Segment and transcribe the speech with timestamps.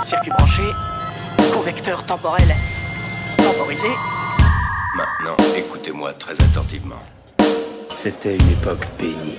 [0.00, 0.62] Circuit branché,
[1.52, 2.54] convecteur temporel
[3.36, 3.88] temporisé.
[4.96, 7.00] Maintenant, écoutez-moi très attentivement.
[7.94, 9.36] C'était une époque bénie.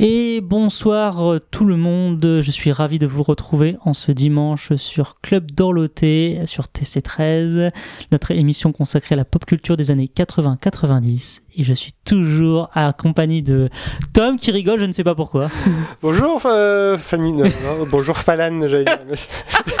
[0.00, 4.72] Et bonsoir euh, tout le monde, je suis ravi de vous retrouver en ce dimanche
[4.76, 7.72] sur Club d'Orloté, sur TC13,
[8.12, 11.40] notre émission consacrée à la pop culture des années 80-90.
[11.56, 13.70] Et je suis toujours accompagné de
[14.14, 15.48] Tom qui rigole, je ne sais pas pourquoi.
[16.02, 18.98] Bonjour euh, Fanny, non, non, bonjour Falan, j'allais dire.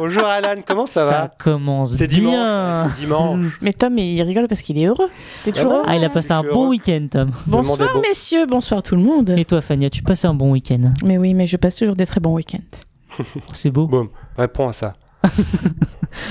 [0.00, 2.18] bonjour Alan, comment ça, va Ça commence C'est bien.
[2.18, 2.92] dimanche.
[2.94, 3.58] C'est dimanche.
[3.60, 5.10] Mais Tom, il rigole parce qu'il est heureux.
[5.44, 7.30] T'es toujours heureux Ah, il a passé un bon week-end, Tom.
[7.46, 8.00] Bonsoir bon.
[8.00, 9.30] messieurs, bonsoir tout le monde.
[9.36, 12.06] Et toi, Fanny, as-tu passé un bon week-end Mais oui, mais je passe toujours des
[12.06, 12.78] très bons week-ends.
[13.52, 13.86] C'est beau.
[13.86, 14.94] Boum, réponds à ça.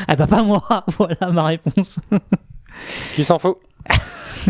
[0.10, 0.62] Ah bah pas moi,
[0.98, 2.00] voilà ma réponse.
[3.16, 3.56] Qui s'en fout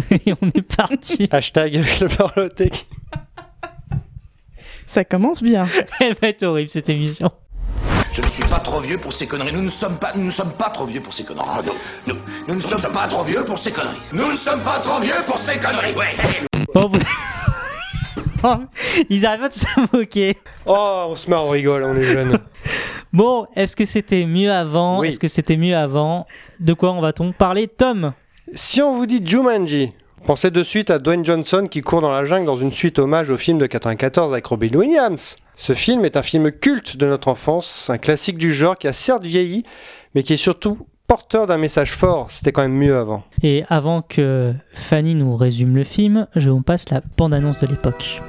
[0.09, 1.27] Et on est parti.
[1.29, 2.71] Hashtag Club d'Orloté.
[4.87, 5.67] Ça commence bien.
[5.99, 7.29] Elle va être horrible cette émission.
[8.11, 9.53] Je ne suis pas trop vieux pour ces conneries.
[9.53, 11.45] Nous ne sommes pas, nous ne sommes pas trop vieux pour ces conneries.
[11.49, 11.73] Ah, non,
[12.07, 12.15] nous,
[12.47, 13.99] nous ne sommes pas trop vieux pour ces conneries.
[14.11, 15.93] Nous ne sommes pas trop vieux pour ces conneries.
[15.95, 16.15] Ouais.
[16.75, 18.65] Oh, vous-
[19.09, 20.37] Ils arrivent à se moquer.
[20.65, 22.37] Oh, on se marre, on rigole, on est jeunes.
[23.11, 24.99] Bon, est-ce que c'était mieux avant?
[24.99, 25.07] Oui.
[25.07, 26.27] Est-ce que c'était mieux avant?
[26.59, 28.13] De quoi en va-t-on parler Tom?
[28.53, 29.91] Si on vous dit Jumanji,
[30.27, 33.31] pensez de suite à Dwayne Johnson qui court dans la jungle dans une suite hommage
[33.31, 35.37] au film de 94 avec Robin Williams.
[35.61, 38.93] Ce film est un film culte de notre enfance, un classique du genre qui a
[38.93, 39.63] certes vieilli,
[40.15, 42.31] mais qui est surtout porteur d'un message fort.
[42.31, 43.25] C'était quand même mieux avant.
[43.43, 48.21] Et avant que Fanny nous résume le film, je vous passe la bande-annonce de l'époque.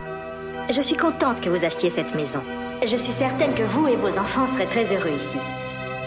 [0.75, 2.41] Je suis contente que vous achetiez cette maison.
[2.83, 5.39] Je suis certaine que vous et vos enfants seraient très heureux ici.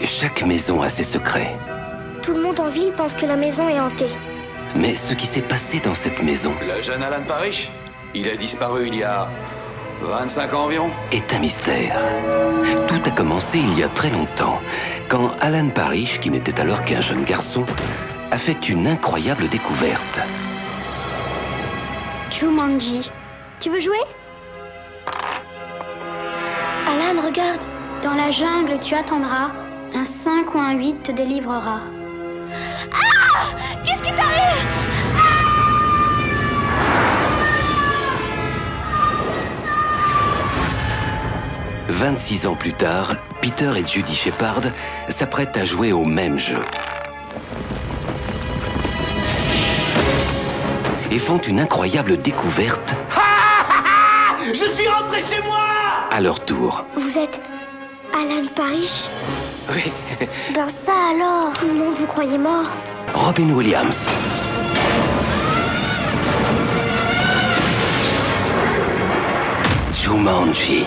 [0.06, 1.56] Chaque maison a ses secrets.
[2.22, 4.12] Tout le monde en ville pense que la maison est hantée.
[4.76, 6.52] Mais ce qui s'est passé dans cette maison?
[6.60, 7.70] Le jeune Alan Parrish,
[8.14, 9.26] il a disparu il y a
[10.04, 10.90] 25 ans environ.
[11.12, 11.98] est un mystère.
[12.86, 14.60] Tout a commencé il y a très longtemps,
[15.08, 17.64] quand Alan Parrish, qui n'était alors qu'un jeune garçon,
[18.30, 20.20] a fait une incroyable découverte.
[22.30, 23.10] Jumanji.
[23.60, 24.00] Tu veux jouer?
[26.86, 27.60] Alan, regarde.
[28.02, 29.50] Dans la jungle, tu attendras.
[29.94, 31.80] Un 5 ou un 8 te délivrera.
[32.92, 33.13] Ah
[41.88, 44.62] 26 ans plus tard, Peter et Judy Shepard
[45.08, 46.60] s'apprêtent à jouer au même jeu.
[51.10, 52.94] Et font une incroyable découverte
[54.46, 55.60] Je suis rentré chez moi
[56.10, 56.84] à leur tour.
[56.96, 57.40] Vous êtes
[58.12, 59.04] Alan Parrish?
[59.70, 59.92] Oui,
[60.54, 62.66] Ben ça alors Tout le monde vous croyait mort
[63.14, 64.06] Robin Williams.
[69.92, 70.84] Jumanji.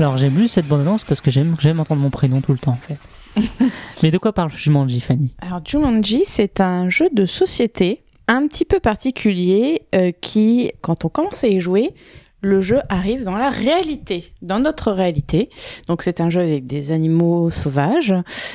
[0.00, 2.72] Alors j'aime plus cette bande-annonce parce que j'aime j'aime entendre mon prénom tout le temps
[2.72, 2.98] en fait.
[4.02, 5.34] Mais de quoi parle Jumanji, Fanny?
[5.42, 11.10] Alors Jumanji, c'est un jeu de société un petit peu particulier euh, qui, quand on
[11.10, 11.92] commence à y jouer,
[12.40, 15.50] le jeu arrive dans la réalité, dans notre réalité.
[15.86, 18.14] Donc c'est un jeu avec des animaux sauvages.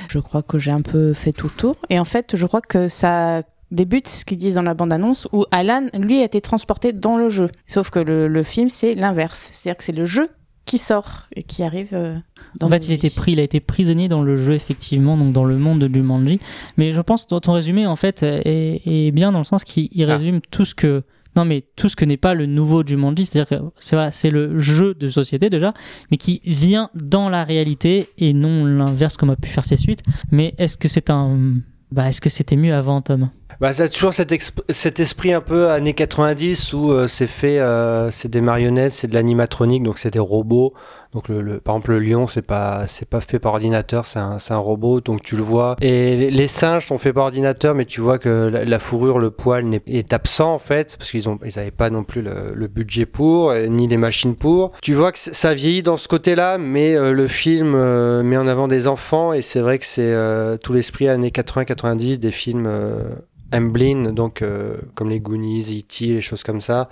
[0.10, 1.76] Je crois que j'ai un peu fait tout le tour.
[1.92, 5.46] Et en fait, je crois que ça débute ce qu'ils disent dans la bande-annonce où
[5.52, 7.50] Alan, lui, a été transporté dans le jeu.
[7.68, 9.52] Sauf que le, le film, c'est l'inverse.
[9.52, 10.32] C'est-à-dire que c'est le jeu
[10.66, 12.16] qui sort et qui arrive euh,
[12.60, 15.16] dans En fait, il a été pris, il a été prisonnier dans le jeu effectivement,
[15.18, 16.40] donc dans le monde de Jumanji.
[16.78, 19.88] Mais je pense que ton résumé en fait est, est bien dans le sens qu'il
[19.92, 20.18] il Ah.
[20.18, 21.04] résume tout ce que
[21.36, 24.30] non mais tout ce que n'est pas le nouveau Jumanji, c'est-à-dire que c'est voilà, c'est
[24.32, 25.74] le jeu de société déjà,
[26.10, 30.02] mais qui vient dans la réalité et non l'inverse comme a pu faire ses suites.
[30.32, 31.56] Mais est-ce que c'est un
[31.92, 33.30] bah est-ce que c'était mieux avant Tom?
[33.62, 34.34] Bah, ça toujours cet,
[34.70, 39.08] cet esprit un peu années 90 où euh, c'est fait, euh, c'est des marionnettes, c'est
[39.08, 40.74] de l'animatronique, donc c'est des robots.
[41.14, 44.20] Donc le, le- par exemple le lion c'est pas c'est pas fait par ordinateur, c'est
[44.20, 45.78] un, c'est un robot, donc tu le vois.
[45.80, 49.64] Et les, singes sont faits par ordinateur, mais tu vois que la, fourrure, le poil
[49.64, 52.68] n'est- est absent en fait parce qu'ils ont ils avaient pas non plus le, le
[52.68, 54.74] budget pour euh, ni les machines pour.
[54.82, 58.48] Tu vois que ça vieillit dans ce côté-là, mais euh, le film euh, met en
[58.48, 62.68] avant des enfants et c'est vrai que c'est euh, tout l'esprit années 80-90 des films.
[63.54, 66.90] Amblin, donc euh, comme les Goonies, E.T., les choses comme ça.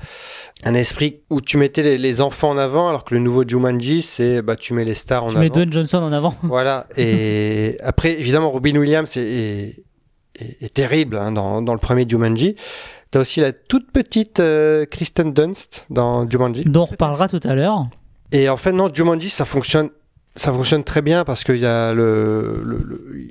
[0.63, 4.01] Un esprit où tu mettais les, les enfants en avant, alors que le nouveau Jumanji,
[4.01, 5.41] c'est bah, tu mets les stars en Tu avant.
[5.41, 6.35] mets Dwayne Johnson en avant.
[6.43, 6.87] Voilà.
[6.97, 9.83] Et après, évidemment, Robin Williams est, est-
[10.39, 12.55] est- est terrible hein, dans, dans le premier Jumanji.
[13.11, 16.63] T'as aussi la toute petite euh, Kristen Dunst dans Jumanji.
[16.65, 17.87] dont on reparlera tout à l'heure.
[18.31, 19.89] Et en fait, non, Jumanji, ça fonctionne
[20.35, 23.27] Ça fonctionne très bien parce qu'il y a le, le- le-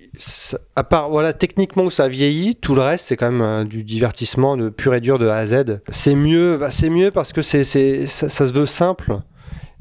[0.76, 4.56] à part voilà techniquement ça vieillit, tout le reste c'est quand même euh, du divertissement
[4.56, 5.80] de pur et dur de A à Z.
[5.90, 9.18] C'est mieux, bah, c'est mieux parce que c'est ça, ça se veut simple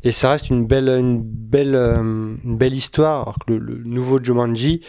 [0.04, 2.00] et ça reste une belle une belle euh,
[2.44, 3.22] une belle histoire.
[3.22, 4.82] Alors que le, le nouveau Jumanji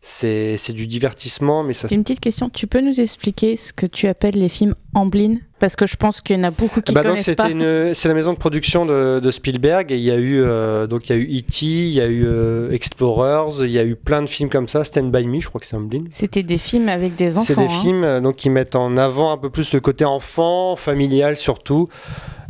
[0.00, 4.06] c'est du divertissement mais ça Une petite question, tu peux nous expliquer ce que tu
[4.06, 5.38] appelles les films Amblin?
[5.58, 7.48] Parce que je pense qu'il y en a beaucoup qui Bah donc connaissent c'était pas.
[7.50, 10.86] une- c'est la maison de production de, de Spielberg et il y a eu euh,
[10.86, 13.84] donc il y a eu E.T., il y a eu euh, Explorers, il y a
[13.84, 16.04] eu plein de films comme ça, Stand by Me, je crois que c'est Amblin.
[16.10, 17.44] C'était des films avec des enfants.
[17.46, 17.80] C'est des hein.
[17.82, 21.88] films euh, donc qui mettent en avant un peu plus le côté enfant, familial surtout.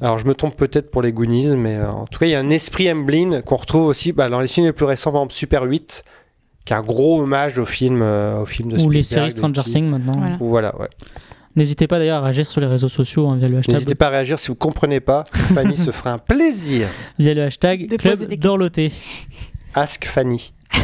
[0.00, 2.35] Alors je me trompe peut-être pour les Goonies, mais euh, en tout cas il y
[2.35, 5.20] a un esprit Amblin qu'on retrouve aussi bah, dans les films les plus récents, par
[5.20, 6.03] exemple Super 8,
[6.64, 9.53] qui est un gros hommage au film, euh, au film de Ou les Spielberg, séries
[9.53, 9.62] Stranger.
[9.62, 10.19] Things maintenant.
[10.19, 10.37] Voilà.
[10.41, 10.88] Ou Voilà, ouais.
[11.56, 14.08] N'hésitez pas d'ailleurs à réagir sur les réseaux sociaux hein, via le hashtag, N'hésitez pas
[14.08, 15.25] à réagir si vous comprenez pas.
[15.32, 16.88] Fanny se fera un plaisir.
[17.19, 18.93] via le hashtag De Club Dorloté.
[19.75, 20.53] Ask Fanny.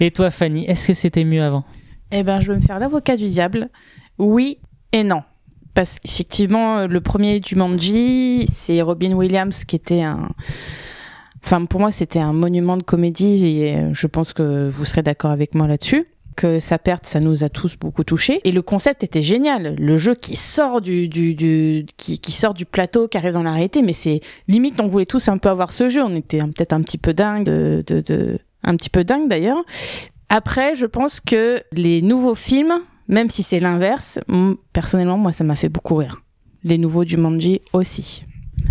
[0.00, 1.64] Et toi, Fanny, est-ce que c'était mieux avant?
[2.12, 3.70] Eh ben, je vais me faire l'avocat du diable.
[4.18, 4.58] Oui
[4.92, 5.22] et non.
[5.72, 10.28] Parce qu'effectivement, le premier Jumanji, c'est Robin Williams qui était un.
[11.42, 15.30] Enfin, pour moi, c'était un monument de comédie et je pense que vous serez d'accord
[15.30, 16.06] avec moi là-dessus.
[16.60, 18.40] Sa perte, ça nous a tous beaucoup touchés.
[18.44, 19.74] Et le concept était génial.
[19.78, 23.42] Le jeu qui sort du, du, du- qui, qui sort du plateau, qui arrive dans
[23.42, 26.02] la réalité, mais c'est limite, on voulait tous un peu avoir ce jeu.
[26.02, 29.62] On était peut-être un petit peu dingue de, de, un petit peu dingue d'ailleurs.
[30.28, 32.74] Après, je pense que les nouveaux films,
[33.08, 34.20] même si c'est l'inverse,
[34.72, 36.22] personnellement, moi, ça m'a fait beaucoup rire.
[36.62, 38.24] Les nouveaux Jumanji aussi.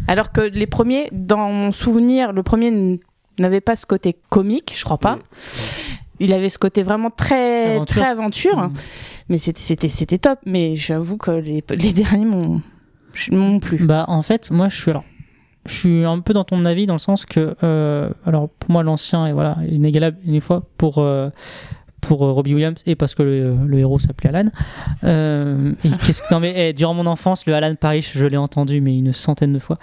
[0.08, 3.00] Alors que les premiers, dans mon souvenir, le premier
[3.40, 5.20] n'avait pas ce côté comique, je crois pas.
[6.20, 8.02] Il avait ce côté vraiment très Aventure.
[8.02, 8.74] très aventure, Mm.
[9.30, 10.40] mais c'était c'était c'était top.
[10.46, 12.62] Mais j'avoue que les, les derniers m'ont
[13.32, 13.78] m'ont plu.
[13.86, 15.04] Bah en fait, moi je suis alors,
[15.66, 18.84] je suis un peu dans ton avis dans le sens que, euh, alors pour moi
[18.84, 21.30] l'ancien est voilà inégalable une fois pour euh,
[22.02, 24.50] pour euh, Robbie Williams et parce que le, le héros s'appelait Alan.
[25.04, 25.90] Euh, et
[26.32, 29.52] non mais eh, durant mon enfance le Alan Parrish je l'ai entendu mais une centaine
[29.54, 29.78] de fois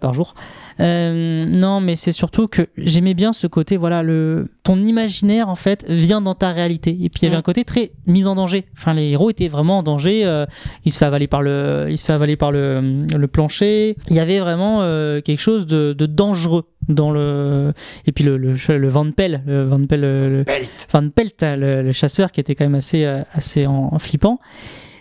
[0.00, 0.34] par jour.
[0.80, 5.56] Euh, non mais c'est surtout que j'aimais bien ce côté voilà le ton imaginaire en
[5.56, 7.40] fait vient dans ta réalité et puis il y avait Mm.
[7.40, 8.64] un côté très mise en danger.
[8.76, 10.24] Enfin les héros étaient vraiment en danger.
[10.24, 10.46] euh,
[10.84, 13.96] il se fait avaler par le, il se fait avaler par le, le plancher.
[14.08, 17.72] Il y avait vraiment euh, quelque chose de, de dangereux dans le.
[18.06, 20.88] Et puis le, le, le Van Pelt, le Van Pelt, le- Belt.
[20.92, 24.38] Van Pelt, le, le chasseur qui était quand même assez, euh, assez en, en flippant.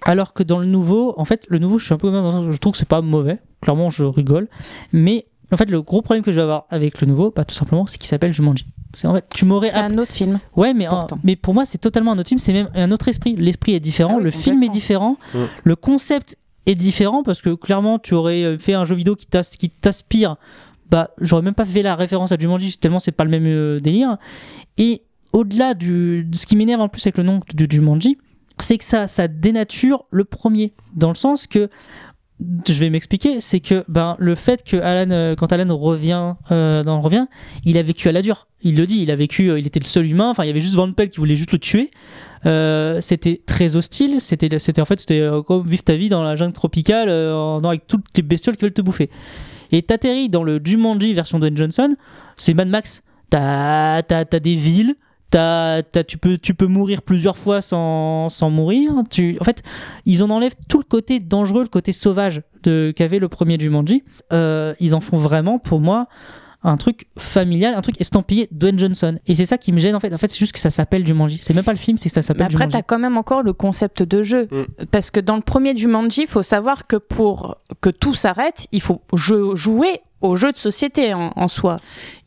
[0.05, 2.25] Alors que dans le nouveau, en fait, le nouveau, je suis un peu comme dans
[2.27, 3.39] le sens où je trouve que c'est pas mauvais.
[3.61, 4.47] Clairement, je rigole.
[4.93, 7.55] Mais en fait, le gros problème que je vais avoir avec le nouveau, bah, tout
[7.55, 8.65] simplement, c'est qu'il s'appelle Jumanji.
[8.93, 10.39] C'est en fait, tu m'aurais C'est un autre film.
[10.55, 10.87] Ouais, mais,
[11.23, 12.39] mais pour moi, c'est totalement un autre film.
[12.39, 13.35] C'est même un autre esprit.
[13.35, 15.37] L'esprit est différent, Ah oui, le film est différent, Mm.
[15.63, 19.25] le concept est différent parce que clairement, tu aurais euh, fait un jeu vidéo qui
[19.27, 20.35] t'as- qui t'aspire.
[20.89, 23.79] Bah, j'aurais même pas fait la référence à Jumanji tellement c'est pas le même euh,
[23.79, 24.17] délire.
[24.77, 25.01] Et
[25.33, 28.17] au-delà du, de ce qui m'énerve en plus avec le nom de Jumanji,
[28.59, 31.69] c'est que ça, ça dénature le premier dans le sens que
[32.67, 36.83] je vais m'expliquer, c'est que ben le fait que Alan, euh, quand Alan revient euh,
[36.85, 37.25] revient,
[37.65, 38.47] il a vécu à la dure.
[38.61, 40.29] Il le dit, il a vécu, euh, il était le seul humain.
[40.29, 41.89] Enfin, il y avait juste Van Pelt qui voulait juste le tuer.
[42.45, 44.21] Euh, c'était très hostile.
[44.21, 47.33] C'était, c'était en fait, c'était euh, comme vivre ta vie dans la jungle tropicale, euh,
[47.33, 49.09] en- avec toutes les bestioles qui veulent te bouffer.
[49.71, 51.95] Et t'atterris dans le Jumanji version Dwayne Johnson,
[52.37, 53.01] c'est Mad Max.
[53.31, 54.93] T'as, t'as, t'as des villes.
[55.29, 58.93] T'as, t'as- tu, peux, tu peux mourir plusieurs fois sans, sans mourir.
[59.09, 59.61] Tu, en fait,
[60.05, 64.03] ils en enlèvent tout le côté dangereux, le côté sauvage de, qu'avait le premier Jumanji.
[64.31, 66.07] Euh, ils en font vraiment, pour moi,
[66.63, 69.19] un truc familial, un truc estampillé Dwayne Johnson.
[69.27, 70.13] Et c'est ça qui me gêne en fait.
[70.13, 71.39] En fait, c'est juste que ça s'appelle Jumanji.
[71.41, 72.71] C'est même pas le film, c'est que ça s'appelle après, Jumanji.
[72.71, 74.47] tu as quand même encore le concept de jeu.
[74.51, 74.85] Mm.
[74.91, 78.81] Parce que dans le premier Jumanji, il faut savoir que pour que tout s'arrête, il
[78.81, 81.77] faut jou- jouer au jeu de société en, en soi.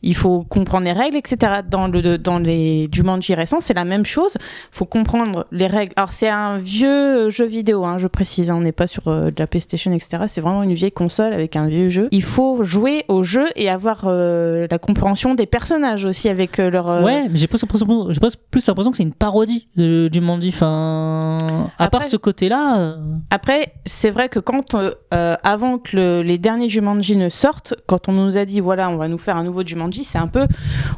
[0.03, 1.61] Il faut comprendre les règles, etc.
[1.69, 4.33] Dans, le, dans les Jumanji récents, c'est la même chose.
[4.39, 5.93] Il faut comprendre les règles.
[5.95, 8.49] Alors, c'est un vieux jeu vidéo, hein, je précise.
[8.49, 10.23] hein, on n'est pas sur euh, de la PlayStation, etc.
[10.27, 12.07] C'est vraiment une vieille console avec un vieux jeu.
[12.11, 16.71] Il faut jouer au jeu et avoir euh, la compréhension des personnages aussi avec euh,
[16.71, 17.03] leur...
[17.03, 20.49] Ouais, mais j'ai plus l'impression, j'ai plus plus l'impression que c'est une parodie de Jumanji.
[20.49, 21.37] Enfin,
[21.77, 22.95] à Après- part ce côté-là,
[23.29, 24.75] Après, c'est vrai que quand,
[25.11, 28.95] avant que le- les derniers Jumanji ne sortent, quand on nous a dit, voilà, on
[28.95, 30.47] va nous faire un nouveau Jumanji, c'est un peu,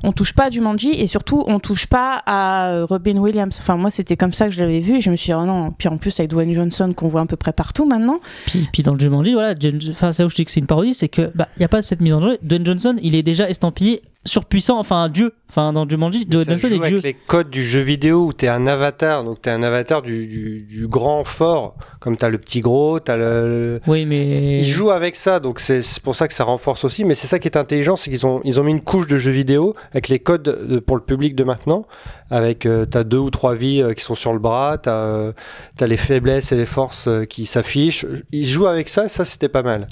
[0.04, 3.58] on touche pas à Jumanji et surtout, on touche pas à Robin Williams.
[3.60, 5.02] Enfin, moi, c'était comme ça que je l'avais vu.
[5.02, 7.26] Je me suis dit, oh non, puis en plus, avec Dwayne Johnson, qu'on voit à
[7.26, 8.20] peu près partout maintenant.
[8.46, 9.56] puis, puis dans le Jumanji, voilà,
[9.90, 11.68] enfin, c'est où je dis que c'est une parodie, c'est que bah, il y a
[11.68, 12.38] pas cette mise en jeu.
[12.44, 15.34] Dwayne Johnson, il est déjà estampillé surpuissant, enfin un dieu.
[15.50, 16.78] Enfin, dans Jumanji, Joe Johnson est dieu.
[16.98, 20.26] avec les codes du jeu vidéo où t'es un avatar, donc t'es un avatar du,
[20.26, 24.32] du, du grand fort, comme t'as le petit gros, t'as le, Oui, mais.
[24.60, 27.04] Ils jouent avec ça, donc c'est pour ça que ça renforce aussi.
[27.06, 29.18] Mais c'est ça qui est intelligent, c'est qu'ils ont, ils ont mis une couche de
[29.18, 31.86] jeux vidéo avec les codes de- pour le public de maintenant.
[32.32, 35.34] Avec euh, t'as deux ou trois vies euh, qui sont sur le bras, t'as euh,
[35.78, 38.08] t'as les faiblesses et les forces euh, qui s'affichent.
[38.32, 39.86] Ils jouent avec ça, et ça c'était pas mal.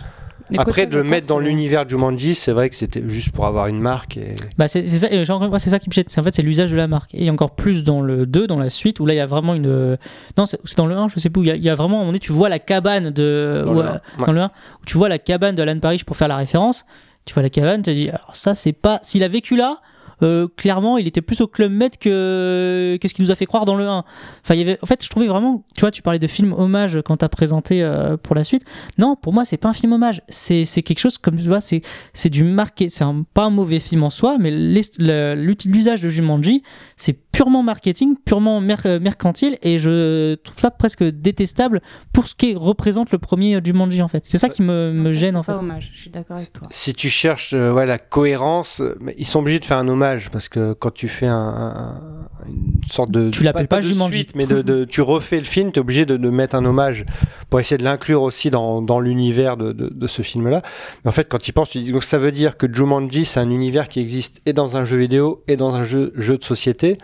[0.58, 3.68] Après de le mettre dans l'univers du Jumanji, c'est vrai que c'était juste pour avoir
[3.68, 4.18] une marque.
[4.18, 4.36] Et...
[4.58, 6.10] Bah c'est ça, ça qui me jette.
[6.10, 7.14] C'est en fait c'est l'usage de la marque.
[7.14, 9.54] Et encore plus dans le 2, dans la suite, où là il y a vraiment
[9.54, 9.98] une.
[10.38, 11.42] Non, c'est dans le 1, je sais plus.
[11.42, 12.60] où Il y, a- il y a vraiment, à un moment donné, tu vois la
[12.60, 13.62] cabane de.
[13.66, 14.26] Dans le ouais, 1, ouais.
[14.26, 16.86] dans le 1, où tu vois la cabane de Alan Parrish pour faire la référence.
[17.26, 19.00] Tu vois la cabane, tu te dis, alors ça c'est pas.
[19.04, 19.78] S'il a vécu là.
[20.24, 23.66] Euh, clairement, il était plus au club Med que qu'est-ce qu'il nous a fait croire
[23.66, 24.04] dans le 1.
[24.44, 26.54] Enfin, il y avait, en fait, je trouvais vraiment, tu vois, tu parlais de film
[26.54, 28.64] hommage quand t'as présenté euh, pour la suite.
[28.98, 30.22] Non, pour moi, c'est pas un film hommage.
[30.30, 31.82] C'est c'est quelque chose comme tu vois, c'est
[32.14, 32.90] c'est du marqué.
[32.90, 36.64] C'est un, pas un mauvais film en soi, mais l'usage de Jumanji,
[36.98, 41.82] c'est purement marketing, purement mer- euh, mercantile, et je trouve ça presque détestable
[42.14, 44.24] pour ce qui représente le premier Jumanji en fait.
[44.28, 45.54] C'est ça qui me, me fait, gêne c'est en fait.
[45.54, 46.68] pas hommage, je suis d'accord avec toi.
[46.72, 48.82] Si tu cherches euh, ouais, la cohérence,
[49.18, 52.02] ils sont obligés de faire un hommage parce que quand tu fais un, un-
[52.48, 53.30] une sorte de.
[53.30, 54.18] Tu l'appelles pas de Jumanji.
[54.18, 56.66] suite, mais de, de- tu refais le film, tu es obligé de, de mettre un
[56.66, 57.06] hommage
[57.50, 60.62] pour essayer de l'inclure aussi dans, dans l'univers de, de- de ce film-là.
[61.04, 63.26] Mais en fait, quand tu y penses, tu dis donc ça veut dire que Jumanji,
[63.26, 66.38] c'est un univers qui existe et dans un jeu vidéo et dans un jeu, jeu
[66.38, 66.98] de société.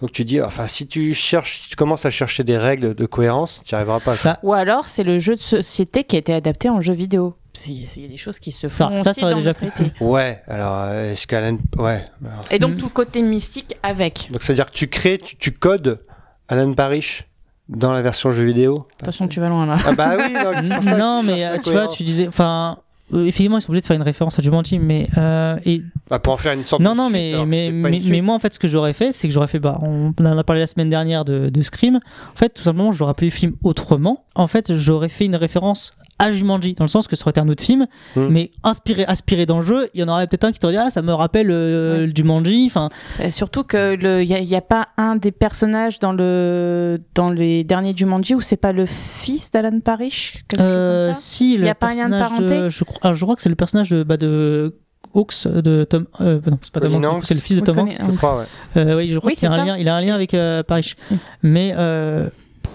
[0.00, 3.06] Donc tu dis, enfin, si tu cherches, si tu commences à chercher des règles de
[3.06, 4.16] cohérence, tu n'y arriveras pas.
[4.24, 7.34] Bah, Ou alors, c'est le jeu de société qui a été adapté en jeu vidéo.
[7.66, 9.50] Il y a des choses qui se Ça- font ça, aussi ça aurait dans déjà
[9.50, 9.92] notre été.
[10.00, 11.58] Ouais, alors euh, est-ce qu'Alan.
[11.76, 12.04] Ouais.
[12.24, 12.76] alors, Et donc, Mm.
[12.78, 14.28] tout le côté mystique avec.
[14.32, 16.00] Donc c'est-à-dire que tu crées, tu, tu codes
[16.48, 17.24] Alan Parrish
[17.68, 18.86] dans la version jeu vidéo?
[19.02, 19.76] Attention, tu vas loin là.
[19.86, 20.32] Ah bah oui,
[20.68, 22.78] donc ça non, mais euh, tu vois, tu disais, enfin,
[23.12, 26.18] euh, effectivement, ils sont obligés de faire une référence à Jumanji, mais euh, et Bah,
[26.18, 28.54] pour en faire une sorte non, de non, suite, mais mais, mais moi en fait,
[28.54, 30.88] ce que j'aurais fait, c'est que j'aurais fait, bah, on en a parlé la semaine
[30.90, 31.96] dernière de, de Scream.
[31.96, 34.24] En fait, tout simplement, j'aurais appelé le film autrement.
[34.34, 37.48] En fait, j'aurais fait une référence à Jumanji, dans le sens que aurait été un
[37.48, 37.86] autre film,
[38.16, 38.28] Hmm.
[38.30, 39.88] mais inspiré, aspiré dans le jeu.
[39.94, 42.12] Il y en aurait peut-être un qui t'aurait dit, ah, ça me rappelle euh, le
[42.14, 42.64] Jumanji.
[42.66, 42.88] Enfin,
[43.22, 47.30] Et surtout que il n'y a, y a pas un des personnages dans le dans
[47.30, 51.56] les derniers Jumanji où c'est pas le fils d'Alan Parrish chose euh, comme ça si
[51.56, 53.48] le Y a pas un lien de parenté je crois, alors, je crois que c'est
[53.48, 54.76] le personnage de, bah, de
[55.14, 56.06] Hawks de Tom.
[56.20, 57.96] euh, non, c'est pas Tom Hanks, c'est le fils de Tom Hanks.
[57.96, 58.44] connaît, Je crois, ouais.
[58.78, 60.62] Euh, oui, je crois Oui, qu'il a un lien, il a un lien avec euh,
[60.62, 60.96] Parrish.
[61.10, 61.14] Mm.
[61.42, 62.28] Mais euh,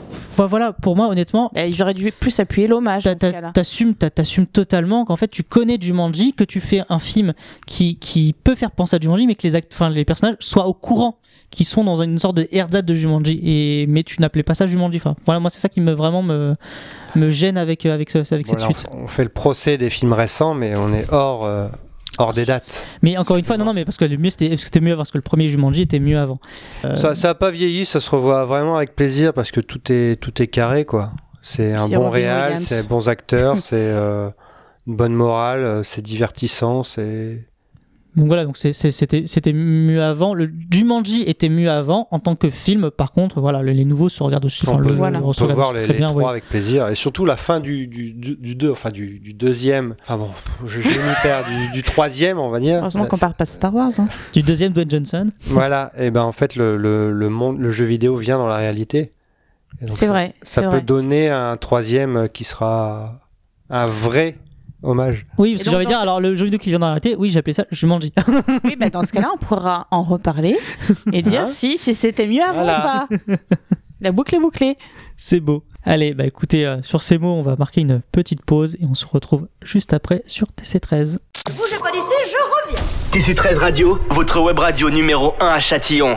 [0.10, 3.26] enfin, voilà, pour moi, honnêtement, Bah, Ils auraient dû plus appuyer l'hommage t'a- dans ce
[3.28, 3.52] t'a- cas-là.
[3.54, 7.34] t'assumes, t'a- t'assumes totalement qu'en fait tu connais Jumanji, que tu fais un film
[7.66, 10.68] qui, qui peut faire penser à Jumanji, mais que les, act- enfin, les personnages soient
[10.68, 11.18] au courant
[11.50, 13.40] qu'ils sont dans une sorte de ersatz de Jumanji.
[13.44, 14.98] Et, mais tu n'appelais pas ça Jumanji.
[14.98, 16.56] Enfin, voilà, moi c'est ça qui me vraiment me,
[17.16, 18.86] me gêne avec, euh, avec, ce- avec cette Voilà, suite.
[18.94, 21.68] On fait le procès des films récents, mais on est hors, euh,
[22.18, 22.86] hors des dates.
[23.02, 25.02] Mais encore une fois, non, non, mais parce que le mieux c'était, c'était mieux avant,
[25.02, 26.40] parce que le premier Jumanji était mieux avant.
[26.86, 29.92] Euh, Ça, ça a pas vieilli, ça se revoit vraiment avec plaisir parce que tout
[29.92, 31.12] est, tout est carré, quoi.
[31.42, 34.30] C'est un bon Robin réal, c'est bons acteurs, c'est euh,
[34.86, 37.46] une bonne morale, euh, c'est divertissant, c'est.
[38.18, 40.34] Donc voilà, donc c'était mieux avant.
[40.34, 42.90] Le Jumanji était mieux avant en tant que film.
[42.92, 44.68] Par contre, voilà, le- les nouveaux se regardent aussi.
[44.68, 45.22] On Enfin, peut, le- voilà.
[45.22, 46.30] on on se peut voir les, très les bien, trois ouais.
[46.32, 49.96] avec plaisir et surtout la fin du, du, du, du deux, enfin du, du deuxième,
[50.02, 50.32] enfin bon,
[50.66, 52.80] je, je m'y perds, du, du troisième, on va dire.
[52.80, 53.92] Heureusement qu'on parle pas de Star Wars.
[54.00, 54.08] hein.
[54.34, 55.28] Du deuxième Dwayne Johnson.
[55.46, 58.58] Voilà, et ben en fait le, le, le monde, le jeu vidéo vient dans la
[58.58, 59.14] réalité.
[59.92, 60.34] C'est vrai.
[60.42, 60.82] Ça peut vrai.
[60.82, 63.20] donner un troisième qui sera
[63.70, 64.38] un vrai
[64.84, 65.26] hommage.
[65.38, 67.30] Oui, Et parce que dans dire, ce- alors le jeu vidéo qui vient réalité, oui,
[67.32, 68.14] j'appelais ça Jumanji.
[68.64, 70.58] Oui, bah, dans ce cas-là, on pourra en reparler
[71.12, 73.08] et dire Hein si, si c'était mieux avant Voilà.
[73.12, 73.36] ou pas.
[74.02, 74.78] La boucle est bouclée.
[75.18, 75.64] C'est beau.
[75.84, 78.94] Allez, bah écoutez, euh, sur ces mots, on va marquer une petite pause et on
[78.94, 81.18] se retrouve juste après sur TC13.
[81.56, 82.84] Bougez pas d'ici, je reviens.
[83.12, 86.16] TC13 Radio, votre web radio numéro 1 à Châtillon.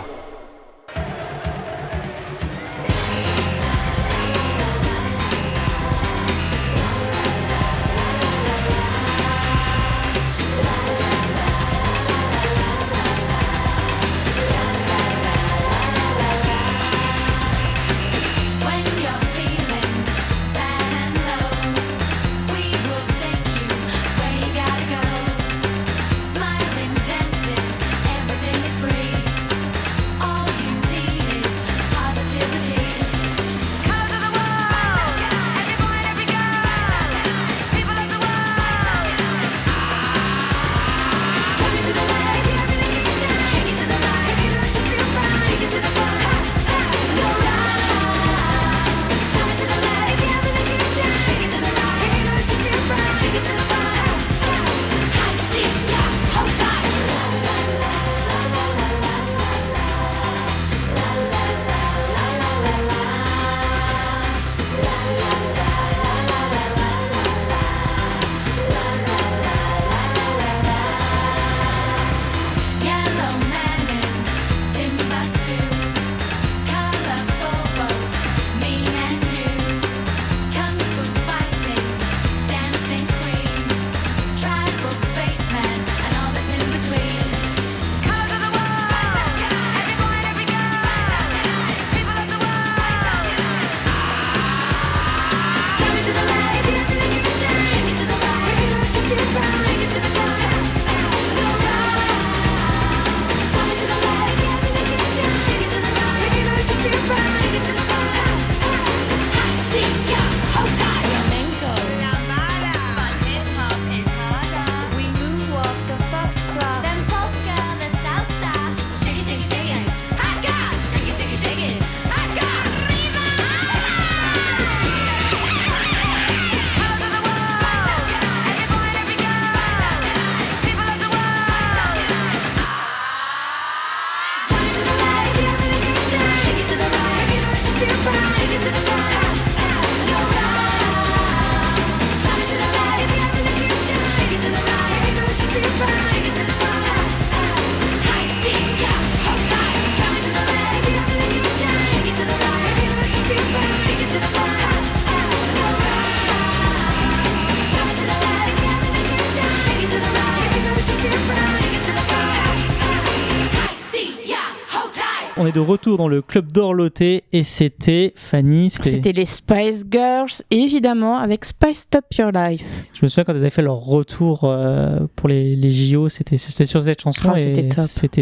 [165.51, 168.71] Est de retour dans le club d'Orloté et c'était Fanny.
[168.71, 172.65] C'était les Spice Girls, évidemment, avec Spice Up Your Life.
[172.93, 176.39] Je me souviens quand elles avaient fait leur retour euh, pour les, les JO, c'était
[176.39, 177.53] c'était sur cette chanson et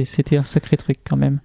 [0.04, 1.40] c'était un sacré truc quand même.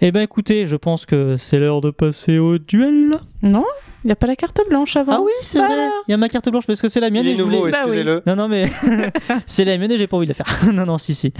[0.00, 3.18] Eh ben écoutez, je pense que c'est l'heure de passer au duel.
[3.42, 3.64] Non
[4.04, 5.14] Il n'y a pas la carte blanche avant.
[5.14, 5.88] Ah oui, c'est vrai.
[6.06, 7.42] Il y a ma carte blanche parce que c'est la mienne Il et est je
[7.42, 7.96] voulais- nouveau, Bah oui.
[7.98, 8.22] excusez-le.
[8.26, 8.70] Non non mais
[9.46, 10.46] c'est la mienne et j'ai pas envie de la faire.
[10.72, 11.32] non non si si.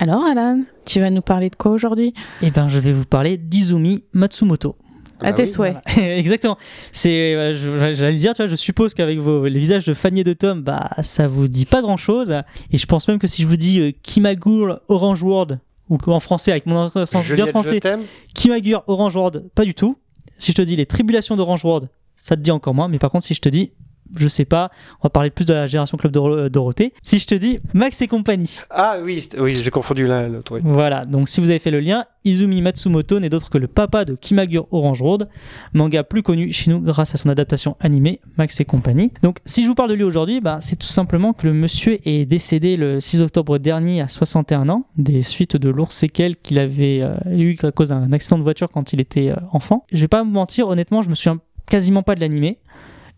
[0.00, 2.14] Alors, Alan, tu vas nous parler de quoi aujourd'hui?
[2.40, 4.76] Eh ben je vais vous parler d'Izumi Matsumoto.
[5.20, 5.76] À tes souhaits.
[5.96, 6.56] Exactement.
[6.92, 9.92] C'est, euh, je- j'allais le dire, tu vois, je suppose qu'avec vos les visages de
[9.94, 12.32] Fanny et de Tom, bah ça vous dit pas grand chose.
[12.70, 15.58] Et je pense même que si je vous dis euh, Kimagure Orange World
[15.90, 18.02] ou en français avec mon accent bien français, t'aime.
[18.34, 19.96] Kimagure Orange World, pas du tout.
[20.38, 22.86] Si je te dis les tribulations d'Orange World, ça te dit encore moins.
[22.86, 23.72] Mais par contre, si je te dis
[24.16, 26.92] je sais pas, on va parler plus de la génération Club Doro- Dorothée.
[27.02, 30.52] Si je te dis Max et compagnie, Ah oui, oui j'ai confondu l'autre.
[30.54, 30.60] oui.
[30.64, 34.04] voilà, donc si vous avez fait le lien, Izumi Matsumoto n'est d'autre que le papa
[34.04, 35.28] de Kimagure Orange Road,
[35.72, 39.12] manga plus connu chez nous grâce à son adaptation animée Max et compagnie.
[39.22, 41.98] Donc si je vous parle de lui aujourd'hui, bah, c'est tout simplement que le monsieur
[42.06, 46.58] est décédé le 6 octobre dernier à 61 ans, des suites de lourdes séquelles qu'il
[46.58, 49.84] avait euh, eu à cause d'un accident de voiture quand il était euh, enfant.
[49.92, 51.38] Je vais pas vous mentir, honnêtement, je me souviens
[51.70, 52.58] quasiment pas de l'animé,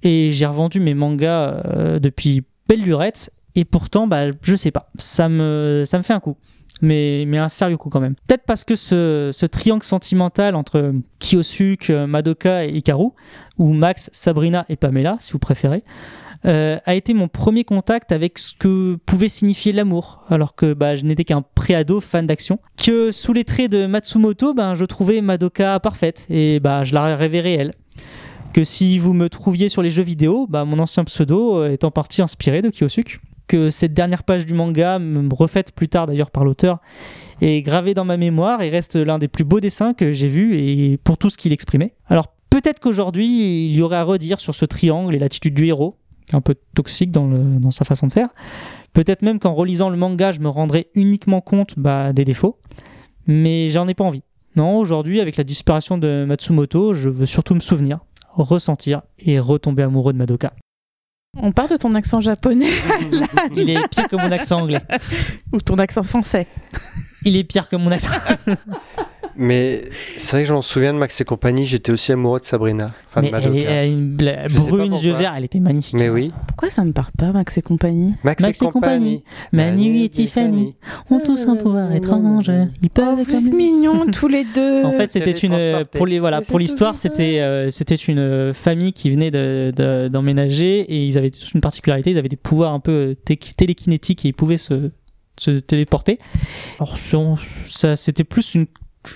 [0.03, 4.91] et j'ai revendu mes mangas euh, depuis belle lurette, et pourtant, bah, je sais pas,
[4.99, 6.37] ça me, ça me fait un coup
[6.83, 8.15] mais, mais un sérieux coup quand même.
[8.27, 13.09] Peut-être parce que ce, ce triangle sentimental entre Kyosuke, euh, Madoka et Hikaru,
[13.59, 15.83] ou Max, Sabrina et Pamela, si vous préférez,
[16.47, 20.97] euh, a été mon premier contact avec ce que pouvait signifier l'amour, alors que bah,
[20.97, 22.59] je n'étais qu'un préado fan d'action.
[22.83, 27.17] Que sous les traits de Matsumoto, ben, je trouvais Madoka parfaite, et bah, je la
[27.17, 27.73] rêvais réelle.
[28.53, 31.85] Que si vous me trouviez sur les jeux vidéo, bah, mon ancien pseudo euh, est
[31.85, 35.01] en partie inspiré de Kyosuke que cette dernière page du manga,
[35.33, 36.79] refaite plus tard d'ailleurs par l'auteur,
[37.41, 40.57] est gravée dans ma mémoire et reste l'un des plus beaux dessins que j'ai vus
[40.57, 41.95] et pour tout ce qu'il exprimait.
[42.07, 45.97] Alors peut-être qu'aujourd'hui il y aurait à redire sur ce triangle et l'attitude du héros,
[46.33, 48.29] un peu toxique dans sa façon de faire.
[48.93, 52.57] Peut-être même qu'en relisant le manga, je me rendrais uniquement compte bah, des défauts,
[53.27, 54.23] mais j'en ai pas envie.
[54.57, 58.01] Non, aujourd'hui, avec la disparition de Matsumoto, je veux surtout me souvenir,
[58.49, 60.53] ressentir et retomber amoureux de Madoka.
[61.37, 62.71] On part de ton accent japonais
[63.57, 64.81] Il est pire que mon accent anglais.
[65.53, 66.47] ou ton accent français.
[67.25, 68.11] Il est pire que mon accent.
[69.37, 69.83] Mais
[70.19, 72.91] c'est vrai que je m'en souviens de Max et compagnie, j'étais aussi amoureux de Sabrina.
[73.09, 75.95] Enfin, de elle, est, elle a une bla- Je brune, yeux verts, elle était magnifique.
[75.99, 76.33] Mais oui.
[76.49, 78.15] Pourquoi ça me parle pas, Max et compagnie?
[78.25, 80.75] Max, Max et compagnie, Manu et Tiffany
[81.11, 82.51] ont tous un pouvoir étrange.
[82.83, 84.85] Ils peuvent Oh, vous êtes comme- mignons tous les deux.
[84.85, 85.99] En fait, c'était une Télétransporté.
[85.99, 90.09] pour les voilà pour l'histoire, c'était euh, c'était une euh, famille qui venait de- de-
[90.09, 93.37] d'emménager et ils avaient tous une particularité, ils avaient des pouvoirs un peu euh, té-
[93.57, 94.91] télékinétiques et ils pouvaient se
[95.39, 96.19] se téléporter.
[96.79, 96.97] Alors
[97.67, 98.67] ça c'était plus une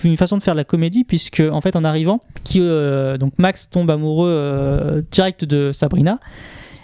[0.03, 3.33] une façon de faire de la comédie puisque en fait en arrivant qui euh, donc
[3.37, 6.19] Max tombe amoureux euh, direct de Sabrina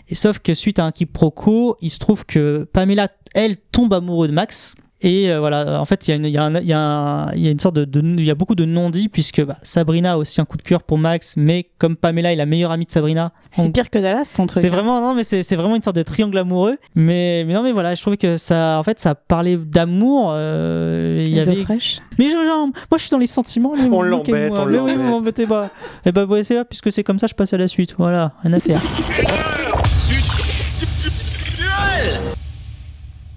[0.07, 4.29] et sauf que suite à un quiproquo il se trouve que Pamela elle tombe amoureuse
[4.29, 7.47] de Max et euh, voilà en fait il y a une il y y y
[7.47, 10.39] a une sorte de, il y a beaucoup de non-dits puisque bah, Sabrina a aussi
[10.41, 13.31] un coup de cœur pour Max mais comme Pamela est la meilleure amie de Sabrina
[13.51, 14.61] C'est on- pire que Dallas ton truc.
[14.61, 14.71] c'est hein.
[14.71, 17.95] vraiment non mais c'est vraiment une sorte de triangle amoureux mais mais non mais voilà
[17.95, 21.99] je trouvais que ça en fait ça parlait d'amour euh, il y avait fraîche.
[22.19, 24.91] mais genre, genre, moi je suis dans les sentiments les On l'embête, on mais oui
[24.91, 24.97] l'embête.
[24.97, 25.69] vous m'embêtez pas
[26.05, 28.33] et bah ouais, c'est là puisque c'est comme ça je passe à la suite voilà
[28.43, 28.79] rien à faire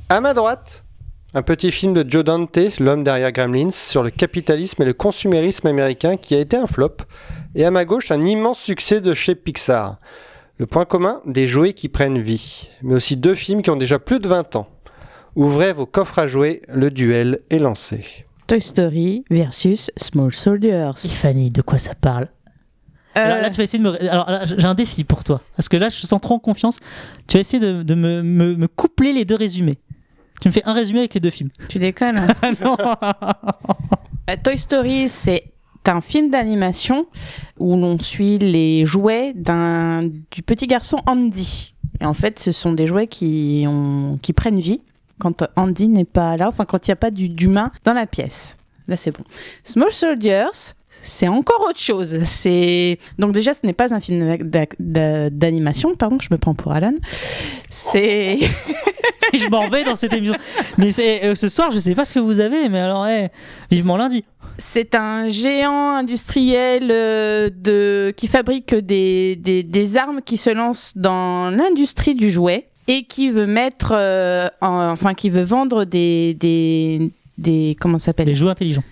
[0.09, 0.84] À ma droite,
[1.35, 5.67] un petit film de Joe Dante, l'homme derrière Gremlins, sur le capitalisme et le consumérisme
[5.67, 6.99] américain qui a été un flop.
[7.57, 9.99] Et à ma gauche, un immense succès de chez Pixar.
[10.59, 12.69] Le point commun, des jouets qui prennent vie.
[12.83, 14.69] Mais aussi deux films qui ont déjà plus de 20 ans.
[15.35, 18.25] Ouvrez vos coffres à jouets, le duel est lancé.
[18.47, 20.93] Toy Story versus Small Soldiers.
[20.95, 22.29] Tiffany de quoi ça parle?
[23.17, 25.69] Alors là tu vas essayer de me alors là, j'ai un défi pour toi parce
[25.69, 26.81] que là je te sens trop en confiance
[27.29, 29.79] tu vas essayer de, de me, me, me coupler les deux résumés
[30.41, 32.27] tu me fais un résumé avec les deux films Tu déconnes.
[32.43, 32.77] ah non
[34.31, 35.45] Euh, Toy Story, c'est
[35.87, 37.07] un film d'animation
[37.59, 41.75] où l'on suit les jouets d'un du petit garçon Andy.
[42.01, 44.81] Et en fait, ce sont des jouets qui ont qui prennent vie
[45.19, 48.57] quand Andy n'est pas là, enfin quand il n'y a pas d'humain dans la pièce.
[48.89, 49.25] Là, c'est bon.
[49.63, 50.73] Small Soldiers,
[51.07, 52.19] c'est encore autre chose.
[52.25, 56.55] C'est donc déjà, ce n'est pas un film d'a- d'a- d'animation, pardon, je me prends
[56.55, 56.95] pour Alan.
[57.69, 58.39] C'est
[59.35, 60.37] je m'en vais dans cette émission
[60.79, 60.91] mais
[61.25, 63.07] euh, ce soir je sais pas ce que vous avez mais alors
[63.71, 64.25] vivement lundi
[64.59, 70.93] C'est un géant industriel euh, de, qui fabrique des, des, des armes qui se lancent
[70.97, 72.69] dans l'industrie du jouet.
[72.87, 78.27] et qui veut mettre, euh, en- enfin qui veut vendre des des des comment s'appelle?
[78.27, 78.85] Des jouets intelligents.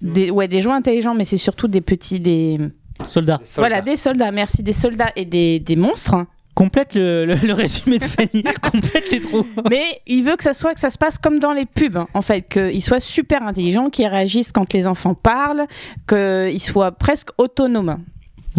[0.00, 2.58] Des, ouais des jouets intelligents, mais c'est surtout des petits des
[3.06, 3.40] Soldats.
[3.56, 4.30] voilà des soldats.
[4.30, 6.16] Merci des soldats et des des monstres.
[6.54, 8.42] Complète le, le- le résumé de Fanny.
[8.62, 9.46] Complète les trous.
[9.70, 12.08] Mais il veut que ça soit que ça se passe comme dans les pubs, hein,
[12.12, 15.66] en fait, qu'ils soient super intelligents, qu'ils réagissent quand les enfants parlent,
[16.06, 17.98] qu'ils soient presque autonomes.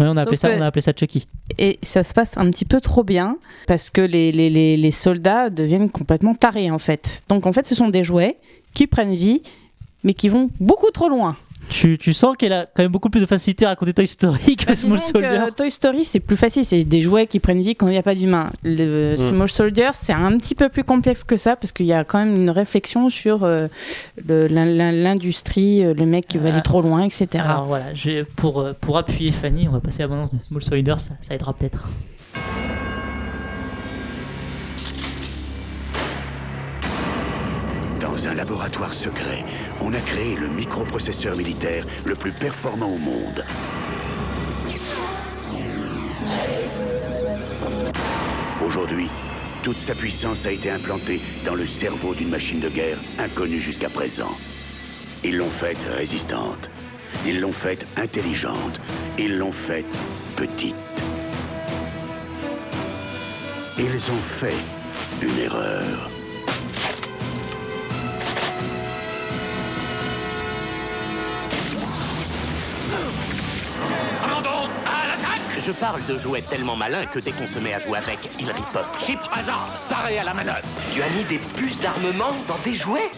[0.00, 1.28] Ouais, on, a appelé ça, que- on a appelé ça Chucky.
[1.56, 3.36] Et ça se passe un petit peu trop bien
[3.68, 7.22] parce que les, les, les, les soldats deviennent complètement tarés en fait.
[7.28, 8.38] Donc en fait, ce sont des jouets
[8.74, 9.40] qui prennent vie
[10.04, 11.36] mais qui vont beaucoup trop loin.
[11.70, 14.54] Tu, tu sens qu'elle a quand même beaucoup plus de facilité à raconter Toy Story
[14.54, 15.38] que Small Bah, Disons Soldier.
[15.48, 17.96] que Toy Story, c'est plus facile, c'est des jouets qui prennent vie quand il n'y
[17.98, 18.50] a pas d'humain.
[18.64, 19.16] Le Mm.
[19.16, 22.18] Small Soldier, c'est un petit peu plus complexe que ça parce qu'il y a quand
[22.18, 23.68] même une réflexion sur euh,
[24.28, 27.26] le- l'in- l'in- l'industrie, euh, le mec qui va aller trop loin, etc.
[27.48, 27.86] Alors voilà,
[28.36, 31.34] pour, euh, pour appuyer Fanny, on va passer à l'abondance de Small Soldier, ça, ça
[31.34, 31.88] aidera peut-être.
[38.00, 39.44] Dans un laboratoire secret,
[39.84, 43.44] on a créé le microprocesseur militaire le plus performant au monde.
[48.66, 49.08] Aujourd'hui,
[49.62, 53.90] toute sa puissance a été implantée dans le cerveau d'une machine de guerre inconnue jusqu'à
[53.90, 54.34] présent.
[55.22, 56.70] Ils l'ont faite résistante.
[57.26, 58.80] Ils l'ont faite intelligente.
[59.18, 59.86] Ils l'ont faite
[60.36, 60.74] petite.
[63.78, 64.54] Ils ont fait
[65.22, 66.13] une erreur.
[75.64, 78.50] Je parle de jouets tellement malins que dès qu'on se met à jouer avec, ils
[78.50, 79.00] ripostent.
[79.00, 80.58] Chip Hazard, paré à la manœuvre.
[80.92, 83.10] Tu as mis des puces d'armement dans des jouets?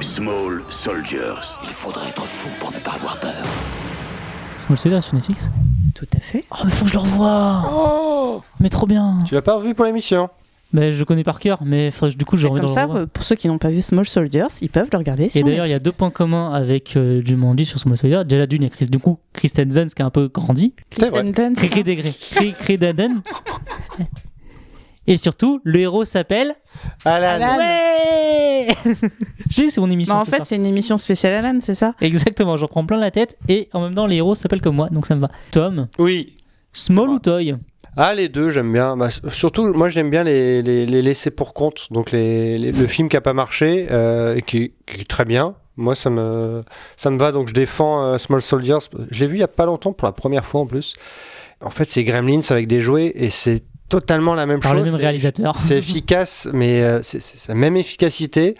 [0.00, 1.34] Small Soldiers.
[1.62, 3.30] Il faudrait être fou pour ne pas avoir peur.
[4.58, 5.50] Small Soldier sur Netflix?
[5.94, 6.44] Tout à fait.
[6.50, 9.74] Oh, mais faut que je le revoie Oh Mais trop bien Tu l'as pas revu
[9.74, 10.28] pour l'émission?
[10.74, 12.74] Mais je connais par cœur, mais faudrait que du coup je Et remets comme dans
[12.74, 15.28] ça, le pour ceux qui n'ont pas vu Small Soldiers, ils peuvent le regarder.
[15.36, 18.24] Et d'ailleurs, il y a deux points communs avec euh, Jumanji sur Small Soldier.
[18.24, 20.74] Déjà, d'une, il y a Chris, du coup, Kristen Dunst qui a un peu grandi.
[20.90, 21.64] Kristen Dunst.
[25.06, 26.54] Et surtout, le héros s'appelle.
[27.04, 27.40] Alan.
[27.40, 27.56] Alan.
[27.58, 28.68] Ouais
[29.50, 30.14] J'ai c'est mon émission.
[30.14, 31.94] Bah, en ce fait, c'est une émission spéciale Alan, c'est ça?
[32.00, 34.88] Exactement, j'en prends plein la tête et en même temps, les héros s'appellent comme moi,
[34.88, 35.30] donc ça me va.
[35.52, 36.36] Tom, Oui.
[36.72, 37.54] Small ou Toy?
[37.96, 38.96] Ah, les deux, j'aime bien.
[38.96, 41.88] Bah, surtout, moi, j'aime bien les, les, les laisser pour compte.
[41.92, 45.54] Donc, les, le film qui a pas marché, euh, et qui, qui est très bien.
[45.76, 46.62] Moi, ça me,
[46.96, 47.32] ça me va.
[47.32, 48.78] Donc, je défends euh, Small Soldiers.
[49.10, 50.94] Je l'ai vu il y a pas longtemps pour la première fois en plus.
[51.60, 54.92] En fait, c'est Gremlins avec des jouets et c'est totalement la même Par le chose.
[54.92, 55.56] même réalisateur.
[55.60, 58.56] C'est efficace, mais euh, c'est la même efficacité.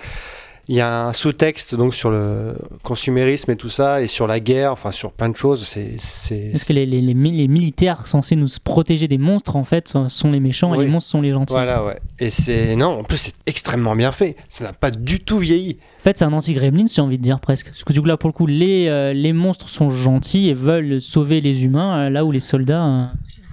[0.68, 4.40] Il y a un sous-texte donc sur le consumérisme et tout ça, et sur la
[4.40, 5.66] guerre, enfin sur plein de choses.
[5.66, 9.57] C'est c'est- Parce que les, les, les, mi- les militaires censés nous protéger des monstres,
[9.57, 11.53] en fait, sont- les méchants et les monstres sont les gentils.
[11.53, 11.98] Voilà, ouais.
[12.18, 12.77] Et c'est.
[12.77, 14.37] Non, en plus, c'est extrêmement bien fait.
[14.48, 15.79] Ça n'a pas du tout vieilli.
[16.00, 17.66] En fait, c'est un anti-gremlin, j'ai envie de dire presque.
[17.66, 20.55] Parce que du coup, là, pour le coup, les, euh, les monstres sont gentils et
[20.55, 22.85] veulent sauver les humains, euh, là où les soldats.
[22.87, 23.05] euh,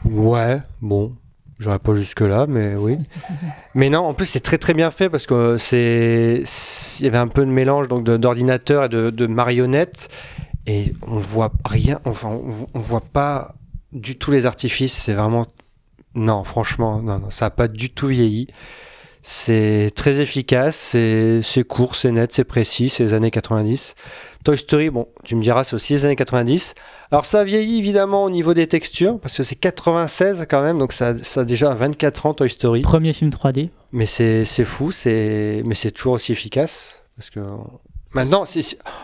[0.06, 1.14] Ouais, bon.
[1.62, 2.98] J'aurais pas jusque-là, mais oui.
[3.76, 6.44] mais non, en plus, c'est très très bien fait parce que euh, c'est.
[7.00, 10.10] Il y avait un peu de mélange donc d'ordinateur et de, de marionnettes.
[10.66, 12.00] Et on voit rien.
[12.06, 13.54] Enfin, on, on voit pas
[13.92, 15.04] du tout les artifices.
[15.04, 15.46] C'est vraiment.
[16.16, 18.48] Non, franchement, non, non, ça n'a pas du tout vieilli.
[19.24, 20.96] C'est très efficace,
[21.44, 23.94] c'est court, c'est net, c'est précis, c'est les années 90.
[24.44, 26.74] Toy Story, bon, tu me diras, c'est aussi les années 90.
[27.12, 30.92] Alors ça vieillit évidemment au niveau des textures, parce que c'est 96 quand même, donc
[30.94, 32.82] ça, ça a déjà 24 ans Toy Story.
[32.82, 33.70] Premier film 3D.
[33.92, 37.04] Mais c'est fou, c'est mais c'est toujours aussi efficace.
[37.16, 37.42] Parce que
[38.16, 38.46] maintenant,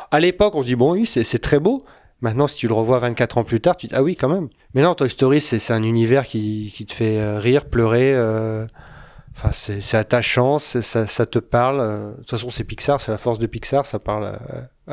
[0.10, 1.84] à l'époque, on se dit, bon, oui, c'est très beau.
[2.22, 4.48] Maintenant, si tu le revois 24 ans plus tard, tu dis, ah oui, quand même.
[4.74, 8.14] Mais non, Toy Story, c'est c'est un univers qui, qui te fait euh, rire, pleurer.
[8.16, 8.66] euh,
[9.40, 11.80] Enfin, c'est attachant, ça, ça te parle.
[11.80, 13.86] euh, De toute façon, c'est Pixar, c'est la force de Pixar.
[13.86, 14.40] Ça parle à,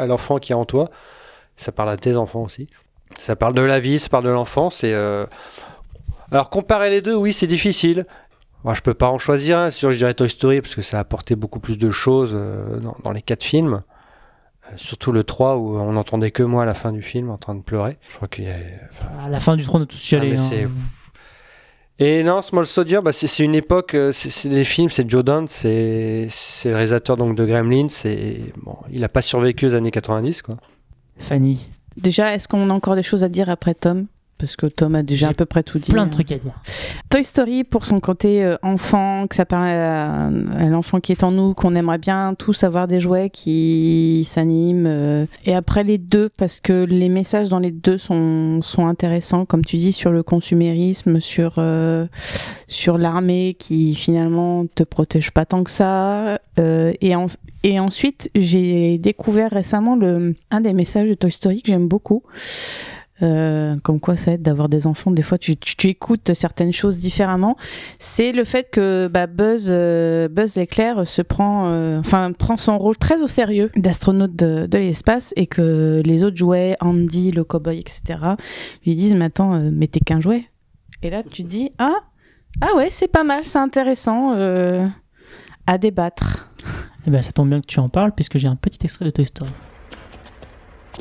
[0.02, 0.90] à l'enfant qui est en toi.
[1.57, 2.68] Ça parle à tes enfants aussi.
[3.18, 4.83] Ça parle de la vie, ça parle de l'enfance.
[4.85, 5.24] Euh,
[6.30, 8.07] alors, comparer les deux, oui, c'est difficile.
[8.64, 9.70] Moi, je peux pas en choisir un.
[9.70, 12.80] Sûr, je dirais Toy Story parce que ça a apporté beaucoup plus de choses euh,
[12.80, 13.83] dans, dans les quatre films.
[14.66, 17.37] Euh, surtout le 3 où on n'entendait que moi à la fin du film en
[17.38, 17.98] train de pleurer.
[18.11, 18.54] Je crois qu'il y a.
[18.90, 20.37] enfin, À la fin du trône, on a tous chialé.
[20.38, 20.68] ah, hein.
[21.98, 25.48] Et non, Small Soldier, bah, c'est une époque, euh, c'est des films, c'est Joe Dante,
[25.48, 27.87] c'est c'est le réalisateur donc de Gremlins.
[28.04, 30.57] Et bon, il n'a pas survécu aux années 90 quoi.
[31.18, 31.68] Fanny.
[31.96, 34.07] Déjà, est-ce qu'on a encore des choses à dire après Tom?
[34.38, 35.90] Parce que Tom a déjà à peu près tout dit.
[35.90, 36.53] Plein de trucs à dire.
[37.09, 41.23] Toy Story pour son côté euh, enfant, que ça parle à, à l'enfant qui est
[41.23, 44.87] en nous, qu'on aimerait bien tous avoir des jouets qui s'animent.
[44.87, 49.44] euh, et après les deux, parce que les messages dans les deux sont, sont intéressants,
[49.44, 52.07] comme tu dis, sur le consumérisme, sur, euh,
[52.66, 56.38] sur l'armée qui finalement te protège pas tant que ça.
[56.59, 57.27] Euh, et, en-
[57.62, 62.23] et ensuite, j'ai découvert récemment le, un des messages de Toy Story que j'aime beaucoup.
[63.22, 65.12] Euh, comme quoi ça aide d'avoir des enfants.
[65.12, 67.57] Des fois, tu, écoutes certaines choses différemment.
[67.98, 72.96] C'est le fait que bah, Buzz, euh, Buzz l'éclair se prend, euh, prend son rôle
[72.96, 78.18] très au sérieux d'astronaute de, l'espace et que les autres jouets, Andy, le cowboy, etc.,
[78.85, 80.48] lui disent Mais attends, mais t'es qu'un jouet.
[81.03, 81.94] Et là, tu dis Ah,
[82.61, 84.35] ah ouais, c'est pas mal, c'est intéressant
[85.66, 86.48] à débattre.
[87.07, 89.11] Eh ben, ça tombe bien que tu en parles, puisque j'ai un petit extrait de
[89.11, 89.53] Toy Story.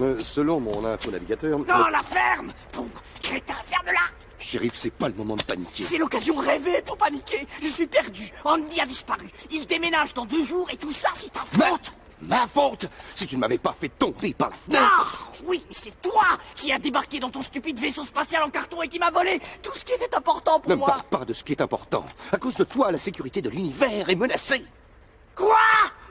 [0.02, 1.60] Euh, selon mon info-navigateur...
[1.60, 2.52] Non, la ferme!
[2.72, 4.00] Pauvre crétin, ferme-la!
[4.40, 5.84] Shérif, c'est pas le moment de paniquer.
[5.84, 7.48] C'est l'occasion rêvée pour paniquer.
[7.62, 11.32] Je suis perdu, Andy a disparu, il déménage dans deux jours et tout ça c'est
[11.32, 11.94] ta faute.
[12.22, 15.76] Ma faute Si tu ne m'avais pas fait tomber par la Ah fenêtre Oui, mais
[15.78, 16.24] c'est toi
[16.56, 19.76] qui as débarqué dans ton stupide vaisseau spatial en carton et qui m'a volé tout
[19.76, 20.88] ce qui était important pour Ne moi.
[20.88, 22.06] parle pas de ce qui est important.
[22.32, 24.66] À cause de toi, la sécurité de l'univers est menacée.
[25.36, 25.56] Quoi?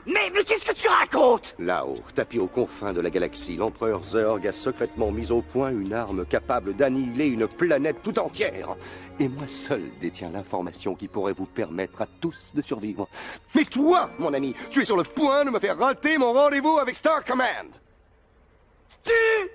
[0.05, 1.55] Mais, mais qu'est-ce que tu racontes?
[1.59, 5.93] Là-haut, tapis aux confins de la galaxie, l'empereur Zerg a secrètement mis au point une
[5.93, 8.75] arme capable d'annihiler une planète tout entière.
[9.19, 13.07] Et moi seul détiens l'information qui pourrait vous permettre à tous de survivre.
[13.55, 16.79] Mais toi, mon ami, tu es sur le point de me faire rater mon rendez-vous
[16.79, 17.69] avec Star Command.
[19.05, 19.11] Tu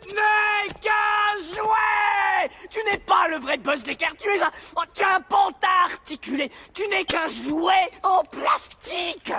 [0.09, 4.51] n'es qu'un jouet Tu n'es pas le vrai Buzz l'éclair, tu es un...
[4.77, 9.33] oh, tu es un pantin articulé Tu n'es qu'un jouet en plastique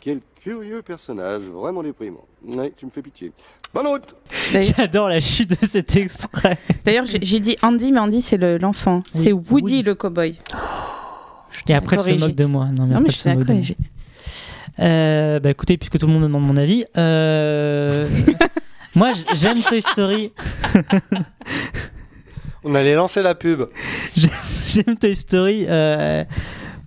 [0.00, 2.24] Quel curieux personnage, vraiment déprimant.
[2.46, 3.32] Ouais, tu me fais pitié.
[3.74, 4.14] Bonne route
[4.52, 6.56] J'adore la chute de cet extrait.
[6.84, 9.02] D'ailleurs, j'ai dit Andy, mais Andy, c'est le- l'enfant.
[9.12, 10.38] c'est Woody, le cowboy.
[11.66, 12.66] Et après, elle se moque de moi.
[12.66, 13.54] Non, mais Non, mais je suis moque de moi.
[13.54, 13.76] corrigé.
[14.80, 18.08] Euh, bah écoutez, puisque tout le monde me demande mon avis, euh,
[18.94, 20.32] moi j'aime Toy Story.
[22.64, 23.64] On allait lancer la pub.
[24.16, 24.30] J'aime-
[24.66, 26.24] J'aime Toy Story euh,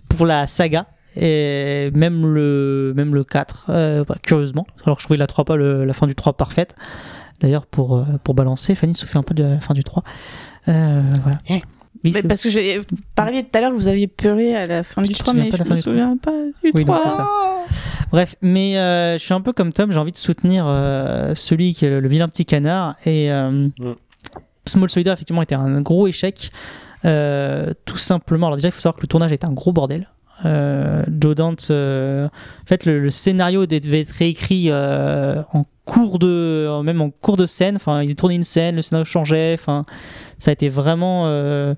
[0.08, 0.86] pour la saga.
[1.16, 4.66] Et même le, même le 4, euh, bah, curieusement.
[4.84, 6.74] Alors que je trouvais la 3 pas le- la fin du 3 parfaite.
[7.40, 10.02] D'ailleurs, pour, euh, pour balancer, Fanny fait un peu de la fin du 3.
[10.68, 11.38] Euh, voilà.
[11.50, 11.60] Oui,
[12.04, 14.66] Mais c'est- parce que j'ai vous parliez tout à l'heure que vous aviez pleuré à
[14.66, 16.84] la fin du Tu te 3, souviens mais je fin me souviens pas du Oui,
[16.84, 17.00] non, 3.
[17.04, 17.28] c'est ça.
[18.10, 21.74] Bref, mais euh, je suis un peu comme Tom, j'ai envie de soutenir euh, celui
[21.74, 22.94] qui est le, le vilain petit canard.
[23.06, 23.68] Et euh,
[24.66, 26.50] Small Soldier, effectivement, était un gros échec.
[27.04, 28.46] Euh, tout simplement.
[28.46, 30.08] Alors, déjà, il faut savoir que le tournage était un gros bordel.
[30.44, 31.04] Euh,
[31.70, 37.36] euh, en fait, le, scénario devait être réécrit euh, en cours de, même en cours
[37.36, 37.76] de scène.
[37.76, 39.54] Enfin, il tournait une scène, le scénario changeait.
[39.54, 39.84] Enfin,
[40.38, 41.24] ça a été vraiment.
[41.26, 41.74] euh,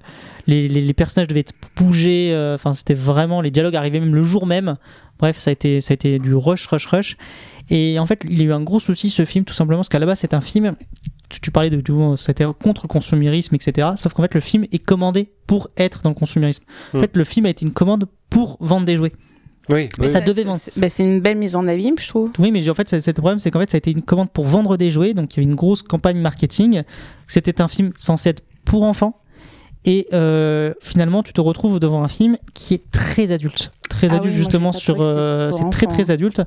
[0.46, 1.44] les, personnages devaient
[1.76, 2.30] bouger.
[2.32, 3.40] euh, Enfin, c'était vraiment.
[3.40, 4.76] Les dialogues arrivaient même le jour même.
[5.18, 7.16] Bref, ça a été, ça a été du rush, rush, rush.
[7.70, 9.88] Et en fait, il y a eu un gros souci ce film, tout simplement, parce
[9.88, 10.72] qu'à la base, c'est un film.
[11.30, 13.88] Tu, parlais de, du- c'était contre le consumérisme, etc.
[13.96, 16.62] Sauf qu'en fait, le film est commandé pour être dans le consumérisme.
[16.92, 17.00] En Mm.
[17.00, 19.12] fait, le film a été une commande pour vendre des jouets.
[19.72, 20.60] Oui, Mais ça devait vendre.
[20.76, 22.30] Bah, c'est une belle mise en abîme, je trouve.
[22.38, 24.02] Oui, mais en fait, c'est c'est le problème, c'est qu'en fait, ça a été une
[24.02, 26.82] commande pour vendre des jouets, donc il y avait une grosse campagne marketing.
[27.26, 29.22] C'était un film censé être pour enfants,
[29.86, 33.72] et euh, finalement, tu te retrouves devant un film qui est très adulte,
[34.08, 36.42] très Ah adulte justement sur, euh, c'est très très adulte.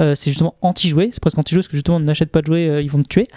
[0.00, 2.82] Euh, c'est justement anti-jouet, c'est presque anti-jouet parce que justement, n'achète pas de jouets, euh,
[2.82, 3.28] ils vont te tuer.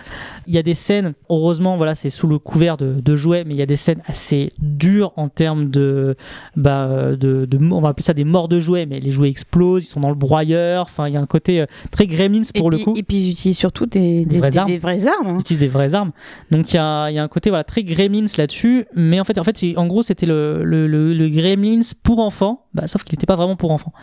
[0.47, 3.53] Il y a des scènes, heureusement, voilà, c'est sous le couvert de, de jouets, mais
[3.53, 6.15] il y a des scènes assez dures en termes de,
[6.55, 9.83] bah, de, de, on va appeler ça des morts de jouets, mais les jouets explosent,
[9.83, 10.83] ils sont dans le broyeur.
[10.83, 12.93] Enfin, il y a un côté très Gremlins pour et le puis, coup.
[12.97, 14.69] Et puis ils utilisent surtout des, des, vraies des- armes.
[14.69, 15.27] des vraies armes.
[15.27, 15.35] hein.
[15.37, 16.11] Ils utilisent des vraies armes.
[16.51, 18.85] Donc il y a, il y a un côté voilà, très Gremlins là-dessus.
[18.95, 22.65] Mais en fait, en, fait, en gros, c'était le, le, le, le Gremlins pour enfants,
[22.73, 23.93] bah, sauf qu'il n'était pas vraiment pour enfants.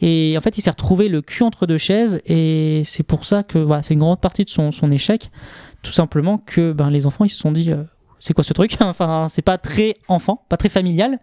[0.00, 2.20] Et en fait, il s'est retrouvé le cul entre deux chaises.
[2.26, 5.30] Et c'est pour ça que voilà, c'est une grande partie de son, son échec.
[5.82, 7.82] Tout simplement que ben, les enfants, ils se sont dit euh,
[8.20, 8.76] c'est quoi ce truc?
[8.80, 11.18] Enfin, c'est pas très enfant, pas très familial.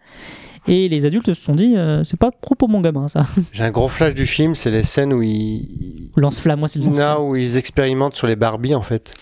[0.68, 3.28] Et les adultes se sont dit euh, c'est pas trop pour mon gamin ça.
[3.52, 6.10] J'ai un gros flash du film, c'est les scènes où ils.
[6.16, 7.22] Lance-flamme, moi c'est le lance-flamme.
[7.22, 9.14] Où ils expérimentent sur les Barbies en fait.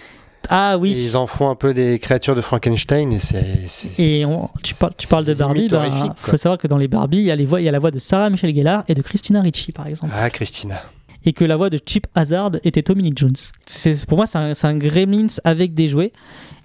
[0.50, 0.92] Ah oui.
[0.92, 3.46] Et ils en font un peu des créatures de Frankenstein et c'est.
[3.98, 6.88] Et on- tu, parles, tu parles de Barbie, bah, horrifique, faut savoir que dans les
[6.88, 8.84] Barbie, il y a, les voix, il y a la voix de Sarah Michelle Gellar
[8.88, 10.14] et de Christina Ricci, par exemple.
[10.16, 10.82] Ah, Christina.
[11.26, 13.34] Et que la voix de Chip Hazard était Tommy Lee Jones.
[13.66, 16.12] C'est, pour moi, c'est un, un Gremlins avec des jouets.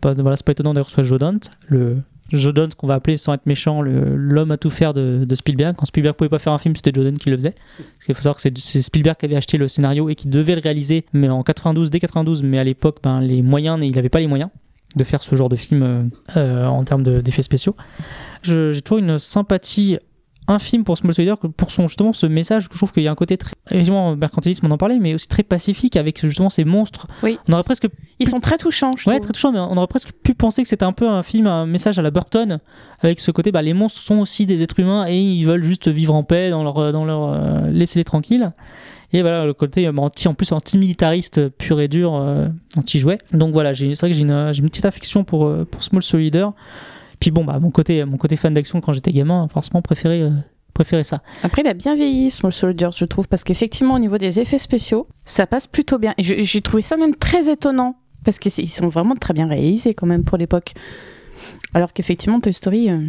[0.03, 1.99] Bah, voilà, c'est pas étonnant d'ailleurs que ce soit Joe Dante, le
[2.33, 5.77] Joe Dante qu'on va appeler sans être méchant l'homme à tout faire de, Spielberg.
[5.77, 7.55] Quand Spielberg pouvait pas faire un film, c'était Joe Dante qui le faisait.
[7.77, 10.55] Parce qu'il faut savoir que c'est, Spielberg qui avait acheté le scénario et qui devait
[10.55, 14.09] le réaliser, mais en 92, dès 92, mais à l'époque, ben, les moyens, il avait
[14.09, 14.51] pas les moyens.
[14.97, 16.03] de faire ce genre de film euh,
[16.37, 17.77] euh, en termes de- d'effets spéciaux.
[18.43, 19.99] J'ai toujours une sympathie
[20.49, 22.65] infime pour Small Soldier, pour son justement ce message.
[22.73, 25.29] Je trouve qu'il y a un côté très, évidemment, mercantilisme, on en parlait, mais aussi
[25.29, 27.07] très pacifique avec justement ces monstres.
[27.23, 27.39] Oui.
[27.49, 27.87] On aurait presque
[28.19, 29.27] Ils sont très touchants, je Ouais, trouve.
[29.27, 31.67] très touchant, mais on aurait presque pu penser que c'était un peu un film, un
[31.67, 32.59] message à la Burton,
[33.01, 35.87] avec ce côté, bah, les monstres sont aussi des êtres humains et ils veulent juste
[35.89, 38.53] vivre en paix dans leur, dans leur, euh, laissez-les tranquilles.
[39.13, 43.19] Et voilà, le côté euh, anti, en plus anti-militariste pur et dur, euh, anti-jouet.
[43.33, 46.03] Donc voilà, c'est vrai que j'ai une, j'ai une petite affection pour, euh, pour Small
[46.03, 46.47] Soldier.
[47.21, 50.31] Puis bon, bah, mon côté, mon côté fan d'action quand j'étais gamin, forcément préféré, euh,
[51.03, 51.23] ça.
[51.43, 54.59] Après, il a bien vieilli, Small Soldiers, je trouve, parce qu'effectivement, au niveau des effets
[54.59, 56.15] spéciaux, ça passe plutôt bien.
[56.19, 60.07] Et j'ai trouvé ça même très étonnant, parce qu'ils sont vraiment très bien réalisés quand
[60.07, 60.75] même pour l'époque.
[61.75, 63.01] Alors qu'effectivement, Toy Story, euh,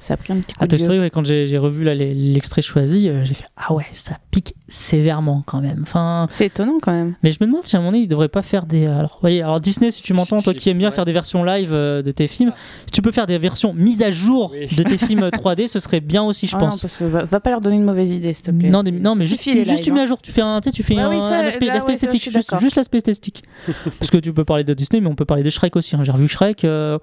[0.00, 0.84] ça a pris un petit coup Ah, de Toy vieux.
[0.86, 5.42] Story, ouais, quand j'ai revu l'extrait choisi, euh, j'ai fait Ah ouais, ça pique sévèrement
[5.46, 5.80] quand même.
[5.82, 7.14] Enfin, C'est étonnant quand même.
[7.22, 8.86] Mais je me demande si à un moment donné, ils devraient pas faire des.
[8.86, 11.70] Alors, voyez, alors Disney, si tu m'entends, toi qui aimes bien faire des versions live
[11.72, 12.52] euh, de tes films,
[12.86, 15.78] si tu peux faire des versions mises à jour de tes films euh, 3D, ce
[15.80, 16.80] serait bien aussi, je Ah non, pense.
[16.82, 18.70] parce que va, va pas leur donner une mauvaise idée, s'il te plaît.
[18.70, 20.04] Non, des- non, mais juste, juste lives, tu mets hein.
[20.04, 21.66] à jour, tu fais un, tu sais, tu fais Ouais, un, oui, ça, un aspect,
[21.66, 22.30] là, ça, je esthétique,
[22.60, 23.42] juste, l'aspect esthétique.
[23.98, 25.96] Parce que tu peux parler de Disney, mais on peut parler de Shrek aussi.
[25.96, 26.00] hein.
[26.02, 26.64] J'ai revu Shrek.
[26.64, 26.98] euh,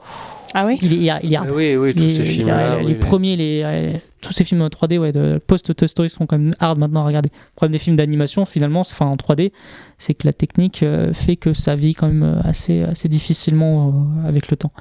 [0.54, 1.48] Ah oui il est, il est- il est hard.
[1.50, 5.12] Ah oui, oui, tous ces films-là, Les, premiers, les, tous ces films en 3D, ouais,
[5.12, 7.30] de post-Toy Story sont quand même hard maintenant à regarder.
[7.34, 9.52] Le problème des films d'animation, finalement, enfin en 3D,
[9.98, 13.90] c'est que la technique euh, fait que ça vit quand même euh, assez, assez difficilement
[14.24, 14.72] euh, avec le temps.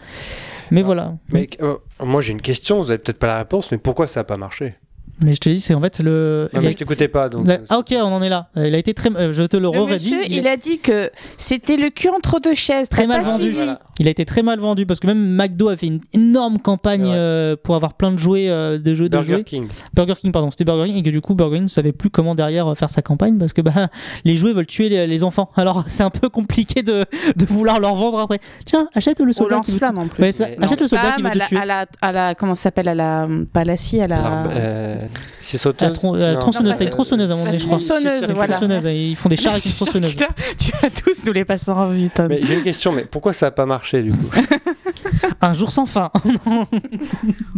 [0.70, 1.14] Mais voilà.
[1.34, 4.24] Euh, moi j'ai une question, vous avez peut-être pas la réponse, mais pourquoi ça a
[4.24, 4.74] pas marché?
[5.22, 6.48] Mais je te dis, c'est en fait le.
[6.52, 8.48] Non, mais a- je t'écoutais pas, donc, La- euh, Ah ok, on en est là.
[8.56, 9.10] Il a été très.
[9.14, 9.92] euh, Je te le Le redis.
[9.94, 12.88] monsieur, il a dit que c'était le cul entre deux chaises.
[12.88, 13.52] très mal pas vendu.
[13.54, 13.70] suivi.
[14.00, 17.04] Il a été très mal vendu parce que même McDo a fait une énorme campagne
[17.06, 19.44] euh, pour avoir plein de jouets euh, de jeux de Burger jouets.
[19.44, 19.68] King.
[19.94, 22.10] Burger King pardon, c'était Burger King et que du coup Burger King ne savait plus
[22.10, 23.72] comment derrière faire sa campagne parce que bah
[24.24, 25.50] les jouets veulent tuer les, les enfants.
[25.56, 27.04] Alors c'est un peu compliqué de,
[27.36, 28.40] de vouloir leur vendre après.
[28.64, 30.22] Tiens, achète le soldat qui veut en plus.
[30.22, 31.56] Ouais, ça- achète le soldat qui veut à te la, tuer.
[31.56, 34.46] à la, à la- comment ça s'appelle à la pas à la scie à la
[34.50, 35.03] Euh,
[35.40, 35.88] c'est La sauteuse
[36.20, 37.78] la tronçonneuse, t'as une tronçonneuse à donné, je crois.
[37.78, 38.56] tronçonneuse, voilà.
[38.56, 40.16] tronçonneuse, et Ils font des chars avec une tronçonneuse.
[40.58, 42.28] Tu vas tous nous les passer en revue, Tom.
[42.28, 44.30] Mais j'ai une question, mais pourquoi ça a pas marché du coup?
[45.40, 46.10] Un jour sans fin.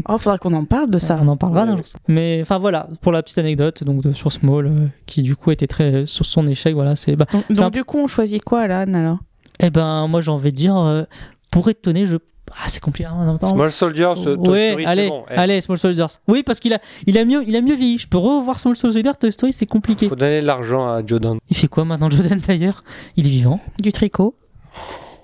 [0.08, 1.18] Oh, faudra qu'on en parle de ça.
[1.20, 1.84] On en parlera d'un jour.
[2.06, 5.50] Mais enfin voilà, pour la petite anecdote donc de- sur Small, euh, qui du coup
[5.50, 8.66] était très sur son échec, voilà, c'est bah, Donc un- du coup, on choisit quoi
[8.68, 9.18] là, Anne, alors?
[9.60, 11.02] Eh ben moi j'ai envie de dire, euh,
[11.50, 12.16] pour étonner, je
[12.58, 13.06] ah c'est compliqué.
[13.08, 13.52] hein, en même temps.
[13.54, 15.24] Small Soldiers, euh, Toy ouais, Story, c'est allez, bon.
[15.30, 16.06] Eh, allez, Small Soldiers.
[16.28, 17.98] Oui, parce qu'il a, il a mieux, il a mieux vieilli.
[17.98, 20.08] Je peux revoir Small Soldiers, Toy Story, c'est compliqué.
[20.08, 21.38] Faut donner de l'argent à Jordan.
[21.50, 22.82] Il fait quoi maintenant, Jordan d'ailleurs?
[23.16, 23.60] Il est vivant.
[23.80, 24.34] Du tricot.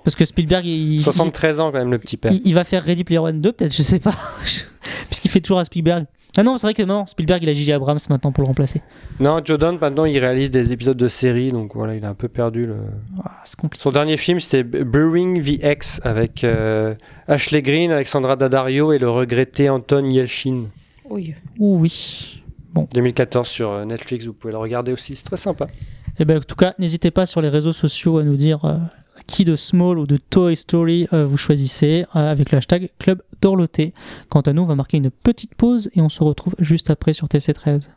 [0.04, 2.32] Parce que Spielberg, il, il- 73 ans quand même le petit père.
[2.32, 4.14] il, il va faire Ready Player One 2, peut-être, je sais pas.
[5.08, 6.06] Puisqu'il fait toujours à Spielberg.
[6.36, 7.72] Ah non, c'est vrai que non, Spielberg, il a J.J.
[7.72, 8.80] Abrams maintenant pour le remplacer.
[9.20, 12.28] Non, Jordan maintenant il réalise des épisodes de séries, donc voilà, il a un peu
[12.28, 12.76] perdu le.
[13.22, 13.82] Ah, c'est compliqué.
[13.82, 16.94] Son dernier film c'était Brewing VX avec euh,
[17.28, 20.68] Ashley Green, Alexandra Daddario et le regretté Anton Yelchin.
[21.10, 21.34] Oui.
[21.58, 22.42] Ouh, oui.
[22.94, 25.66] 2014 sur euh, Netflix, vous pouvez le regarder aussi, c'est très sympa.
[26.18, 28.76] Eh ben, en tout cas, n'hésitez pas sur les réseaux sociaux à nous dire euh,
[29.26, 33.22] qui de Small ou de Toy Story euh, vous choisissez euh, avec le hashtag Club
[33.40, 33.92] Dorloté.
[34.28, 37.12] Quant à nous, on va marquer une petite pause et on se retrouve juste après
[37.12, 37.88] sur TC13.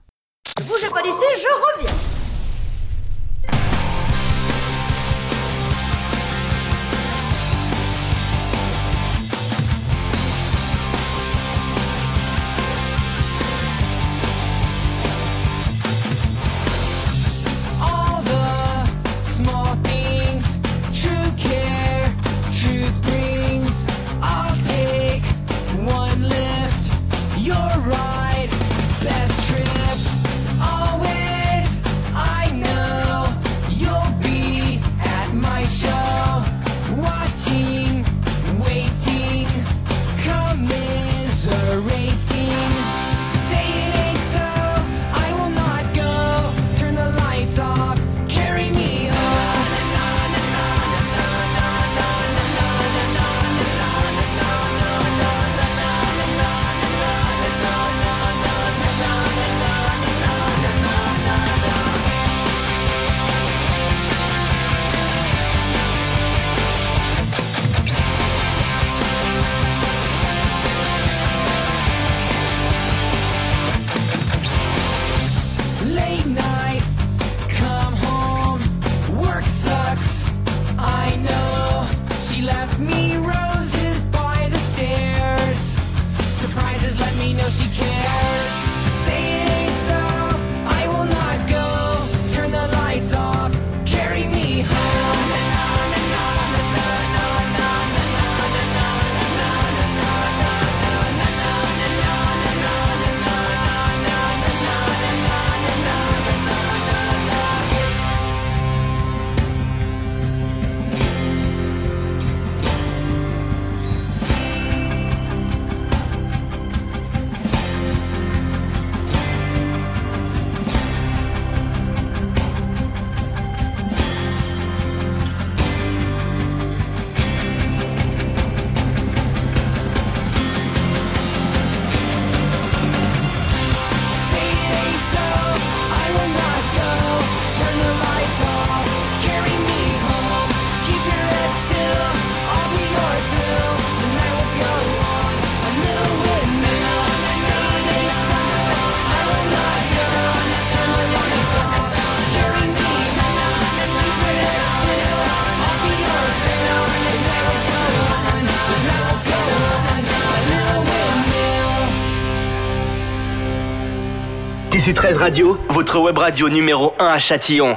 [164.86, 167.76] TC13 Radio, votre web radio numéro 1 à Châtillon.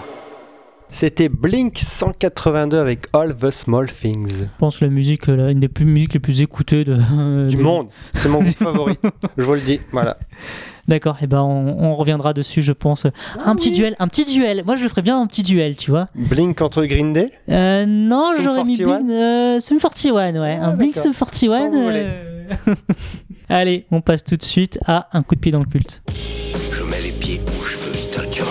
[0.91, 4.41] C'était Blink 182 avec All the Small Things.
[4.41, 6.97] Je pense que la musique, euh, la- une des plus musiques les plus écoutées de,
[7.49, 7.89] Du de- monde.
[8.15, 8.99] C'est mon groupe favori.
[9.39, 9.81] Je vous le dis.
[9.93, 10.19] Voilà.
[10.87, 13.07] D'accord, et ben on, on reviendra dessus, je pense.
[13.45, 14.63] un petit duel, un petit duel.
[14.67, 16.07] Moi, je le ferais bien un petit duel, tu vois.
[16.15, 18.99] Blink contre Green Day Euh, non, j'aurais mis 41?
[19.01, 20.55] Blink, euh, Sum 41, ouais.
[20.57, 21.71] un Blink Sum 41.
[23.49, 26.03] Allez, on passe tout de suite à un coup de pied dans le culte.
[26.73, 28.47] Je mets les pieds où je veux, Little John.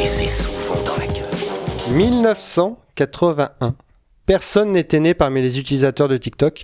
[0.00, 1.96] Et c'est souvent dans la gueule.
[1.96, 3.74] 1981.
[4.26, 6.62] Personne n'était né parmi les utilisateurs de TikTok.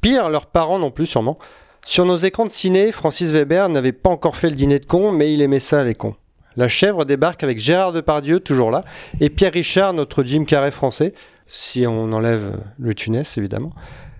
[0.00, 1.38] Pire, leurs parents non plus sûrement.
[1.86, 5.12] Sur nos écrans de ciné, Francis Weber n'avait pas encore fait le dîner de cons,
[5.12, 6.16] mais il aimait ça les cons.
[6.56, 8.84] La chèvre débarque avec Gérard Depardieu, toujours là,
[9.20, 11.14] et Pierre Richard, notre Jim Carrey français,
[11.46, 13.72] si on enlève le Tunès évidemment.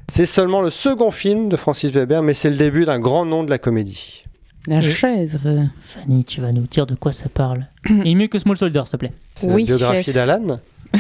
[0.09, 3.43] C'est seulement le second film de Francis Weber, mais c'est le début d'un grand nom
[3.43, 4.23] de la comédie.
[4.67, 5.69] La chèvre.
[5.83, 7.67] Fanny, tu vas nous dire de quoi ça parle.
[8.05, 9.13] Et mieux que Small Soldier, s'il te plaît.
[9.35, 10.15] C'est Oui, la biographie chef.
[10.15, 10.61] d'Alan.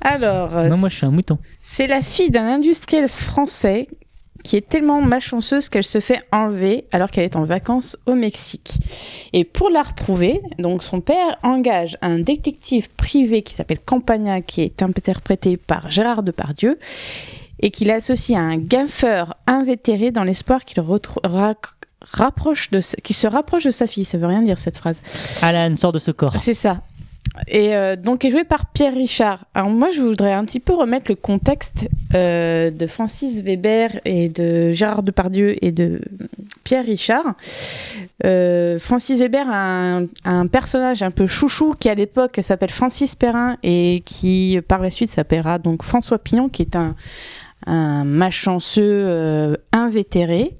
[0.00, 1.38] Alors, Non, moi, je suis un mouton.
[1.62, 3.88] c'est la fille d'un industriel français
[4.44, 8.78] qui est tellement malchanceuse qu'elle se fait enlever alors qu'elle est en vacances au Mexique.
[9.32, 14.62] Et pour la retrouver, donc son père engage un détective privé qui s'appelle Campagna, qui
[14.62, 16.78] est interprété par Gérard Depardieu,
[17.60, 20.82] et qu'il associe à un gaffeur invétéré dans l'espoir qu'il
[22.00, 24.04] rapproche de se rapproche de sa fille.
[24.04, 25.02] Ça veut rien dire cette phrase.
[25.42, 26.36] Alan, sort de ce corps.
[26.36, 26.82] C'est ça.
[27.46, 29.44] Et euh, donc est joué par Pierre Richard.
[29.54, 34.28] Alors moi je voudrais un petit peu remettre le contexte euh, de Francis Weber et
[34.28, 36.00] de Gérard Depardieu et de
[36.64, 37.34] Pierre Richard.
[38.24, 42.70] Euh, Francis Weber a un, a un personnage un peu chouchou qui à l'époque s'appelle
[42.70, 46.96] Francis Perrin et qui par la suite s'appellera donc François Pignon qui est un,
[47.66, 50.56] un malchanceux euh, invétéré.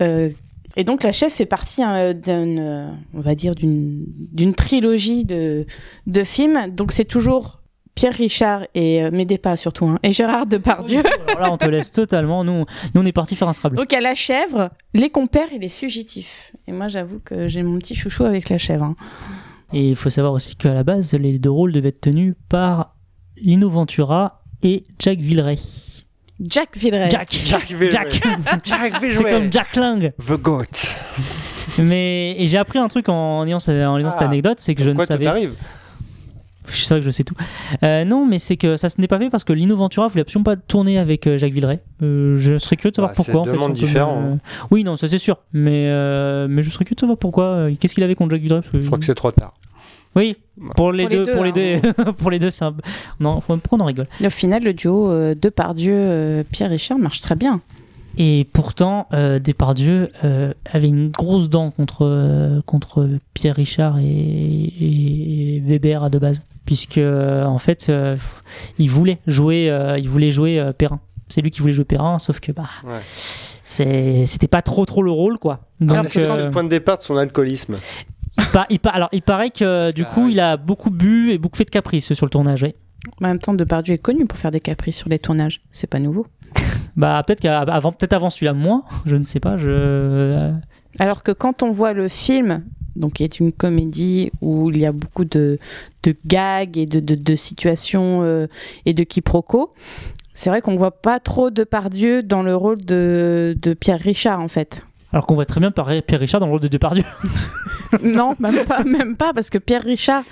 [0.00, 0.30] Euh,
[0.76, 5.24] et donc la chef fait partie euh, d'une, euh, on va dire, d'une, d'une trilogie
[5.24, 5.66] de,
[6.06, 6.68] de films.
[6.74, 7.60] Donc c'est toujours
[7.94, 11.02] Pierre Richard et euh, pas surtout, hein, et Gérard Depardieu.
[11.28, 12.42] Alors là, on te laisse totalement.
[12.42, 12.64] Nous,
[12.94, 13.76] nous on est parti faire un Scrabble.
[13.76, 16.52] donc à la chèvre, les compères et les fugitifs.
[16.66, 18.84] Et moi j'avoue que j'ai mon petit chouchou avec la chèvre.
[18.84, 18.96] hein.
[19.74, 22.96] Et il faut savoir aussi qu'à la base, les deux rôles devaient être tenus par
[23.36, 25.58] Lino Ventura et Jack Villeray.
[26.48, 27.08] Jack Villeray.
[27.10, 27.90] Jack, Jack Villeray.
[27.92, 28.22] Jack.
[28.64, 29.32] Jack C'est Villeray.
[29.32, 30.12] comme Jack Lang.
[30.26, 30.64] The Goat.
[31.78, 34.26] Mais et j'ai appris un truc en lisant, cette- en lisant cette Ah.
[34.26, 35.26] anecdote, c'est que je ne Quoi, savais.
[35.26, 35.54] arrive
[36.68, 37.34] Je sais que je sais tout.
[37.82, 40.20] Euh, non, mais c'est que ça se n'est pas fait parce que Lino Ventura voulait
[40.22, 41.80] absolument pas tourner avec euh, Jacques Villeray.
[42.02, 43.44] Euh, je serais curieux de savoir Bah, pourquoi.
[43.44, 44.38] c'est en fait, hein.
[44.70, 45.38] Oui, non, ça c'est sûr.
[45.52, 47.44] Mais euh, mais je serais curieux de savoir pourquoi.
[47.44, 49.54] euh, Qu'est-ce qu'il avait contre Jacques Villeray parce que Je crois que c'est trop tard.
[50.14, 50.36] Oui,
[50.76, 51.80] pour les Pour les deux, deux, pour les hein.
[51.96, 52.74] deux, pour les deux, c'est un.
[53.20, 57.20] Non, pourquoi on en rigole au final, le duo euh, Depardieu, euh, Pierre Richard marche
[57.20, 57.60] très bien.
[58.18, 64.04] Et pourtant, euh, Depardieu euh, avait une grosse dent contre, euh, contre Pierre Richard et,
[64.04, 66.42] et Weber à de base.
[66.66, 68.16] Puisque, euh, en fait, euh,
[68.78, 71.00] il voulait jouer, euh, il voulait jouer euh, Perrin.
[71.28, 73.00] C'est lui qui voulait jouer Perrin, sauf que bah, Ouais.
[73.64, 75.60] c'était pas trop trop le rôle, quoi.
[75.80, 77.76] Donc, Donc, c'est euh, le point de départ de son alcoolisme.
[78.70, 81.70] Il, alors, il paraît que du coup, il a beaucoup bu et beaucoup fait de
[81.70, 82.62] caprices sur le tournage.
[82.62, 82.74] ouais.
[83.20, 85.60] En même temps, Depardieu est connu pour faire des caprices sur les tournages.
[85.70, 86.26] C'est pas nouveau.
[86.94, 88.84] Bah, peut-être qu'avant, peut-être avant celui-là, moins.
[89.06, 89.56] Je ne sais pas.
[89.56, 89.68] Je.
[89.70, 90.52] euh,
[90.98, 92.62] Alors que quand on voit le film,
[92.96, 95.58] donc qui est une comédie où il y a beaucoup de,
[96.02, 98.46] de gags et de, de, de situations euh,
[98.84, 99.72] et de quiproquos,
[100.34, 104.48] c'est vrai qu'on voit pas trop Depardieu dans le rôle de, de Pierre Richard en
[104.48, 104.82] fait.
[105.12, 107.04] Alors qu'on voit très bien par- Pierre Richard dans le rôle de Depardieu.
[108.02, 110.22] non, même pas, même pas, parce que Pierre Richard,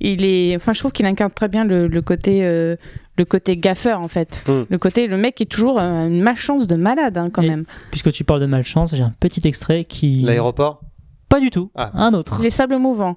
[0.00, 2.74] il est, enfin, je trouve qu'il incarne très bien le, le côté, euh,
[3.16, 4.42] le côté gaffeur en fait.
[4.48, 4.62] Mm.
[4.68, 7.64] Le côté, le mec est toujours euh, une malchance de malade hein, quand Et- même.
[7.90, 10.16] Puisque tu parles de malchance, j'ai un petit extrait qui.
[10.22, 10.80] L'aéroport?
[11.28, 11.70] Pas du tout.
[11.76, 11.90] Ah.
[11.94, 12.40] Un autre.
[12.42, 13.16] Les sables mouvants.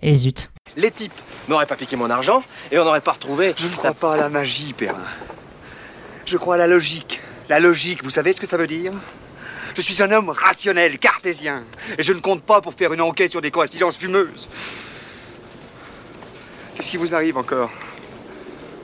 [0.00, 0.50] Et zut.
[0.76, 1.12] Les types
[1.48, 2.42] n'auraient pas piqué mon argent
[2.72, 3.54] et on n'aurait pas retrouvé.
[3.56, 4.96] Je ne crois pas à la magie, Perrin.
[6.26, 7.20] Je crois à la logique.
[7.48, 8.92] La logique, vous savez ce que ça veut dire?
[9.74, 11.64] Je suis un homme rationnel, cartésien.
[11.98, 14.48] Et je ne compte pas pour faire une enquête sur des coïncidences fumeuses.
[16.74, 17.70] Qu'est-ce qui vous arrive encore?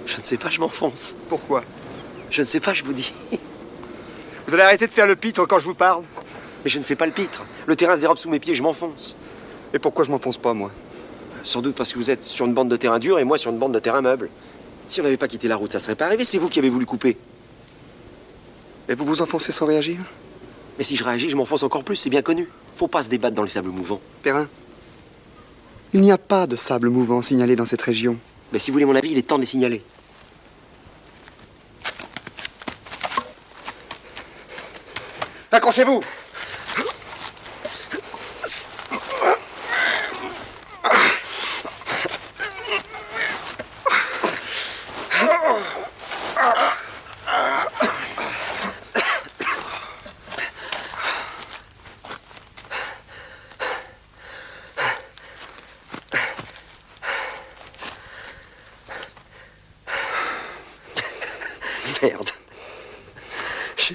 [0.07, 1.15] Je ne sais pas, je m'enfonce.
[1.29, 1.63] Pourquoi?
[2.31, 3.13] Je ne sais pas, je vous dis.
[4.47, 6.05] Vous allez arrêter de faire le pitre quand je vous parle?
[6.65, 7.45] Mais je ne fais pas le pitre.
[7.67, 9.15] Le terrain se dérobe sous mes pieds, je m'enfonce.
[9.75, 10.71] Et pourquoi je m'enfonce pas, moi?
[11.45, 13.51] Sans doute parce que vous êtes sur une bande de terrain dur et moi sur
[13.51, 14.31] une bande de terrain meuble.
[14.87, 16.71] Si on n'avait pas quitté la route, ça serait pas arrivé, c'est vous qui avez
[16.71, 17.19] voulu couper.
[18.89, 19.99] Et vous vous enfoncez sans réagir?
[20.79, 22.49] Mais si je réagis, je m'enfonce encore plus, c'est bien connu.
[22.77, 24.01] Faut pas se débattre dans les sables mouvants.
[24.23, 24.47] Perrin
[25.93, 28.17] Il n'y a pas de sable mouvant signalé dans cette région.
[28.53, 29.83] Mais si vous voulez mon avis, il est temps de les signaler.
[35.51, 36.01] Accrochez-vous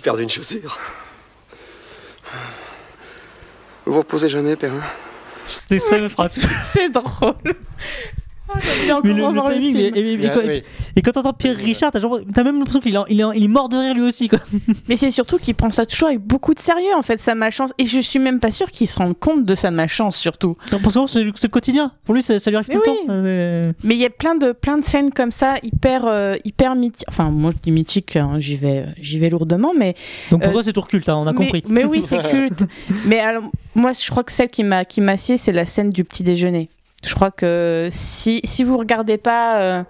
[0.03, 0.77] J'ai perdu une chaussure.
[3.85, 4.81] Vous vous reposez jamais, Perrin
[5.47, 6.27] C'était ça me fera
[6.61, 7.35] C'est drôle.
[8.49, 9.95] Ah, j'ai envie Mais le, encore le revoir le timing, film.
[9.95, 10.63] et, et- et quand, oui.
[10.95, 13.43] Et quand t'entends Pierre Richard, t'as genre- t'as même l'impression qu'il est, il est, il
[13.43, 14.27] est mort de rire lui aussi.
[14.27, 14.39] Quoi.
[14.89, 17.71] Mais c'est surtout qu'il prend ça toujours avec beaucoup de sérieux, en fait, sa malchance.
[17.77, 20.55] Et je suis même pas sûre qu'il se rende compte de sa malchance, surtout.
[20.71, 21.91] Non, Parce que c'est c'est le quotidien.
[22.05, 22.97] Pour lui, ça, ça lui arrive Mais tout oui.
[23.01, 23.13] le temps.
[23.13, 26.75] Euh, Mais il y a plein de, plein de scènes comme ça, hyper, euh, hyper
[26.75, 27.05] mythiques.
[27.07, 29.95] Enfin, moi, je dis mythique, hein, j'y vais, j'y vais lourdement, mais.
[30.31, 31.63] Donc pour Euh, toi, c'est tout culte, hein, on a mais, compris.
[31.67, 32.65] Mais oui, c'est culte.
[33.05, 33.43] mais alors,
[33.75, 36.23] moi, je crois que celle qui m'a qui m'a scié, c'est la scène du petit
[36.23, 36.69] déjeuner.
[37.05, 39.83] Je crois que si, si vous regardez pas euh,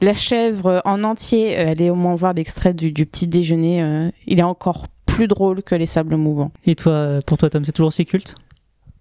[0.00, 3.82] la chèvre en entier, euh, allez au moins voir l'extrait du, petit déjeuner.
[3.82, 6.52] euh, il est encore plus drôle que les sables mouvants.
[6.66, 8.34] Et toi, euh, pour toi, Tom, c'est toujours aussi culte?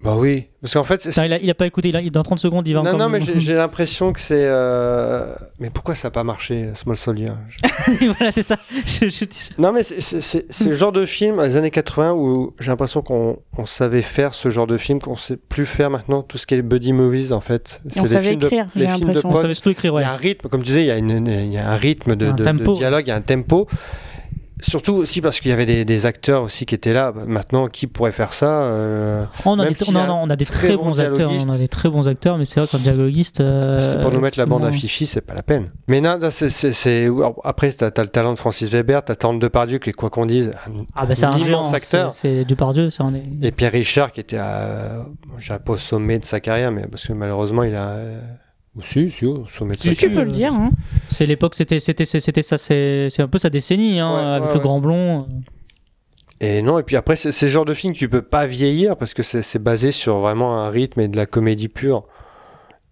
[0.04, 2.24] Bah oui, parce qu'en fait, il, a, il a pas écouté, il a- il- dans
[2.24, 3.00] 30 secondes, il va non, encore.
[3.00, 4.44] non, mais j'ai l'impression que c'est.
[4.44, 7.32] euh, Mais pourquoi ça n'a pas marché, Small Soldier?
[8.02, 8.58] Voilà, c'est ça.
[8.86, 9.54] Je, je dis ça.
[9.58, 13.40] Non, mais c'est- le genre de film, dans les années 80, où j'ai l'impression qu'on
[13.58, 16.56] on savait faire ce genre de film, qu'on sait plus faire maintenant, tout ce qui
[16.56, 17.82] est buddy movies, en fait.
[17.96, 19.30] on savait films de- écrire, l'impression.
[19.32, 20.02] On savait surtout écrire, Il ouais.
[20.02, 21.76] y a un rythme, comme tu disais, il y a, une- il y a un
[21.78, 22.76] rythme de, Un de- de tempo.
[22.76, 23.68] dialogue, il y a un tempo.
[24.64, 27.12] Surtout aussi parce qu'il y avait des, des acteurs aussi qui étaient là.
[27.12, 30.46] Bah, Maintenant, qui pourrait faire ça euh, on, a des, non, non, on a des
[30.46, 31.32] très très, bons bons acteurs.
[31.46, 33.42] On a des très bons acteurs, mais c'est vrai qu'en dialoguiste.
[33.42, 35.70] euh, pour nous mettre la bande à Fifi, c'est pas la peine.
[35.88, 37.10] Mais non, c'est-
[37.44, 40.26] après, t'as as le talent de Francis Weber, t'as Tante Depardieu, qui est quoi qu'on
[40.26, 40.52] dise,
[40.96, 42.12] Ah, bah c'est un immense acteur.
[42.12, 43.14] C'est Depardieu, c'est un.
[43.42, 45.06] Et Pierre Richard, qui était à,
[45.68, 47.98] au sommet de sa carrière, mais parce que malheureusement, il a.
[48.78, 50.72] euh, si, si, au sommet de sa Tu peux le dire, hein.
[51.12, 54.54] C'est l'époque, c'était c'était c'était ça, c'est un peu sa décennie, hein, Ouais, avec ouais,
[54.54, 54.64] le ouais.
[54.64, 55.28] grand blond.
[56.40, 58.98] Et non, et puis après, c'est le genre de film que tu peux pas vieillir
[58.98, 62.04] parce que c'est basé sur vraiment un rythme et de la comédie pure.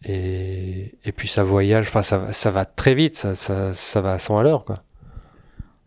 [0.05, 4.01] Et, et puis ça voyage, enfin ça, va- ça va très vite, ça, ça, ça
[4.01, 4.75] va à 100 à l'heure quoi.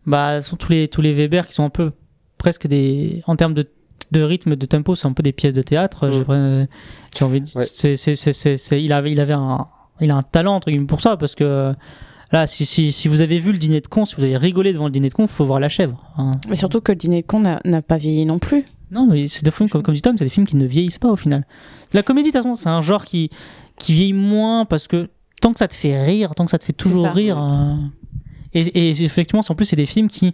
[0.05, 1.91] Bah, ce sont tous les tous les Weber qui sont un peu
[2.37, 3.67] presque des en termes de
[4.11, 6.11] de rythme, de tempo, c'est un peu des pièces de théâtre.
[6.11, 6.67] J'ai vra-
[7.17, 7.65] J'ai envie de Ouais.
[7.65, 9.65] c'est c'est c'est c'est- c'est- il avait il avait un
[10.01, 11.73] il a un talent entre guillemets pour ça parce que
[12.31, 14.73] là si, si, si vous avez vu le dîner de con, si vous avez rigolé
[14.73, 16.01] devant le dîner de con, faut voir la chèvre.
[16.17, 16.31] hein.
[16.49, 18.65] Mais surtout que le dîner de con n'a pas vieilli non plus.
[18.91, 20.99] Non, mais c'est des films, comme, comme dit Tom, c'est des films qui ne vieillissent
[20.99, 21.45] pas au final.
[21.93, 23.29] La comédie, de toute façon, c'est un genre qui,
[23.79, 25.09] qui vieillit moins parce que
[25.41, 27.37] tant que ça te fait rire, tant que ça te fait toujours rire.
[27.41, 27.75] euh,
[28.55, 30.33] Et, et effectivement, c'est- en plus, c'est des films qui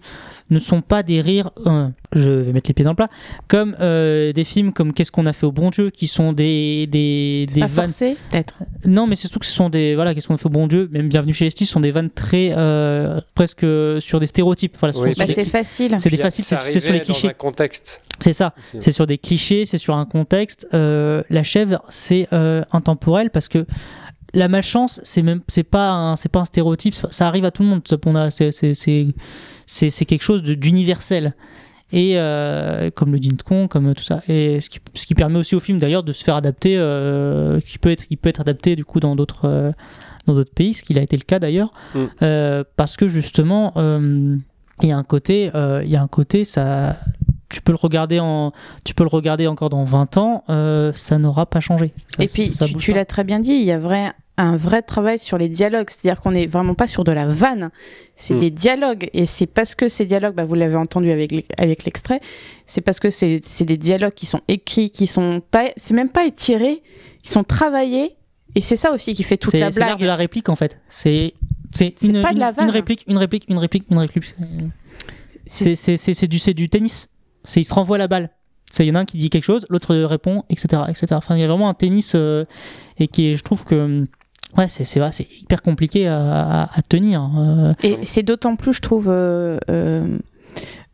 [0.49, 3.09] ne sont pas des rires, euh, je vais mettre les pieds dans le plat,
[3.47, 6.87] comme euh, des films comme Qu'est-ce qu'on a fait au bon Dieu, qui sont des,
[6.87, 7.85] des, des Pas vannes.
[7.89, 8.55] forcé, peut-être.
[8.85, 9.95] Non, mais c'est surtout que ce sont des.
[9.95, 11.79] Voilà, Qu'est-ce qu'on a fait au bon Dieu, même Bienvenue chez les Stis, ce sont
[11.79, 12.53] des vannes très.
[12.55, 13.65] euh, presque
[13.99, 14.77] sur des stéréotypes.
[14.79, 15.95] Voilà, Oui, Bah, des- c'est facile.
[15.97, 17.29] C'est des faciles, c'est sur les clichés.
[17.29, 18.01] un contexte.
[18.19, 20.67] C'est ça, c'est sur des clichés, c'est sur un contexte.
[20.75, 23.65] Euh, la chèvre, c'est euh, intemporel parce que
[24.33, 27.63] la malchance, c'est même, c'est pas, un, c'est pas un stéréotype, ça- arrive à tout
[27.63, 27.81] le monde.
[28.05, 29.07] On a, c'est, c'est, c'est,
[29.65, 31.33] c'est, c'est quelque chose de- d'universel.
[31.93, 34.21] Et euh, comme le dîner de con, comme tout ça.
[34.29, 37.59] Et ce qui, ce qui permet aussi au film d'ailleurs de se faire adapter, euh,
[37.59, 39.71] qui peut être, qui peut être adapté du coup dans d'autres, euh,
[40.25, 41.99] dans d'autres pays, ce qu'il a été le cas d'ailleurs, Mm.
[42.21, 44.37] Euh, parce que justement, euh,
[44.81, 46.95] il y a un côté, euh, il y a un côté, ça,
[47.49, 48.53] tu peux le regarder en,
[48.85, 51.91] tu peux le regarder encore dans 20 ans, euh, ça n'aura pas changé.
[52.15, 54.55] Ça- Et puis, ça tu, tu l'as très bien dit, il y a vrai, un
[54.57, 55.89] vrai travail sur les dialogues.
[55.89, 57.69] C'est-à-dire qu'on n'est vraiment pas sur de la vanne,
[58.15, 58.37] c'est Mm.
[58.39, 59.09] des dialogues.
[59.13, 61.31] Et c'est parce que ces dialogues, bah, vous l'avez entendu avec,
[61.85, 62.19] l'extrait,
[62.65, 65.65] c'est parce que c'est c'est des dialogues qui sont écrits, qui sont pas.
[65.77, 66.81] C'est même pas étirés,
[67.23, 68.15] ils sont travaillés.
[68.55, 69.99] Et c'est ça aussi qui fait toute la c'est l'art blague.
[70.01, 70.79] de la réplique en fait.
[70.89, 71.33] C'est
[72.01, 72.65] une, pas de la une- vanne.
[72.65, 74.25] une réplique, une réplique, une réplique, une réplique.
[75.45, 77.07] C'est c'est- c'est- c'est du, c'est du tennis.
[77.43, 78.29] C'est il se renvoie la balle.
[78.69, 81.07] C'est il y en a un qui dit quelque chose, l'autre répond, etc., etc.
[81.11, 82.45] Enfin, il y a vraiment un tennis euh,
[82.97, 84.05] et qui, est- je trouve que
[84.57, 87.29] ouais, c'est c'est vrai, c'est hyper compliqué à, à- à tenir.
[87.37, 87.73] euh.
[87.83, 90.17] Et c'est d'autant plus, je trouve, euh, euh,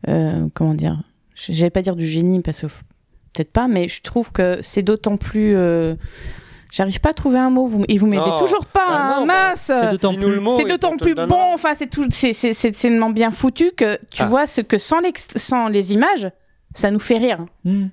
[0.08, 1.02] euh, comment dire,
[1.34, 5.16] j'allais pas dire du génie parce que peut-être pas, mais je trouve que c'est d'autant
[5.16, 5.54] plus.
[5.56, 5.94] euh,
[6.70, 9.26] J'arrive pas à trouver un mot, vous, et vous m'aidez toujours pas, Bah hein, non,
[9.26, 10.38] bah, mince C'est d'autant plus.
[10.58, 10.94] C'est d'autant
[11.26, 14.26] bon, enfin c'est tout, c'est c'est c'est tellement bien foutu que tu Ah.
[14.26, 16.30] vois ce que sans les images,
[16.74, 17.46] ça nous fait rire.
[17.64, 17.86] Hmm.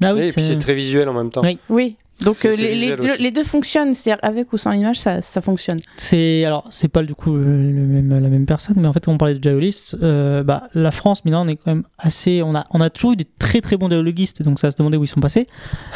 [0.00, 1.42] Ah oui, et puis c'est très visuel en même temps.
[1.42, 1.58] Oui.
[1.68, 1.96] Oui.
[2.24, 3.22] Donc euh, les, deux, aussi.
[3.22, 5.78] les deux fonctionnent, c'est-à-dire avec ou sans l'image, ça, ça fonctionne.
[5.96, 9.12] C'est alors c'est pas du coup le, même, la même personne, mais en fait quand
[9.12, 12.54] on parlait de dialoguistes, euh, bah la France, Milan, on est quand même assez, on
[12.54, 15.04] a on a toujours eu des très très bons dialoguistes, donc ça se demandait où
[15.04, 15.46] ils sont passés,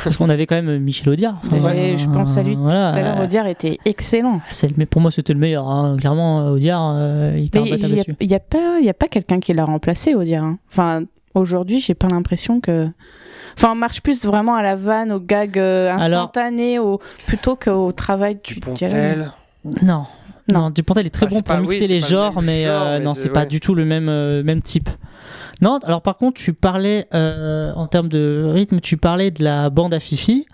[0.04, 1.34] parce qu'on avait quand même Michel Audiard.
[1.38, 4.40] Enfin, Déjà, voilà, je pense à lui voilà, tout à l'heure, euh, Audiard était excellent.
[4.50, 5.96] c'est le- mais pour moi c'était le meilleur, hein.
[5.98, 8.16] clairement Audiard, euh, il était Mais imbattable il y a- là-dessus.
[8.20, 10.44] il y a, pas, il y a pas quelqu'un qui l'a remplacé, Audiard.
[10.44, 10.58] hein.
[10.70, 11.02] Enfin,
[11.34, 12.88] aujourd'hui, j'ai pas l'impression que.
[13.58, 17.00] Enfin, on marche plus vraiment à la vanne, au gag euh, Alors- instantané, au...
[17.26, 18.54] plutôt qu'au travail du.
[18.54, 19.32] Dupontel.
[19.82, 20.04] Non.
[20.50, 22.82] Non, Dupontel est très Ah, bon c'est pour pas- mixer les le genres, mais, genre,
[22.86, 23.46] euh, mais non, c'est- pas ouais.
[23.46, 24.88] du tout le même, euh, même type.
[25.60, 29.68] Non, alors par contre, tu parlais, euh, en termes de rythme, tu parlais de la
[29.70, 30.46] bande à Fifi.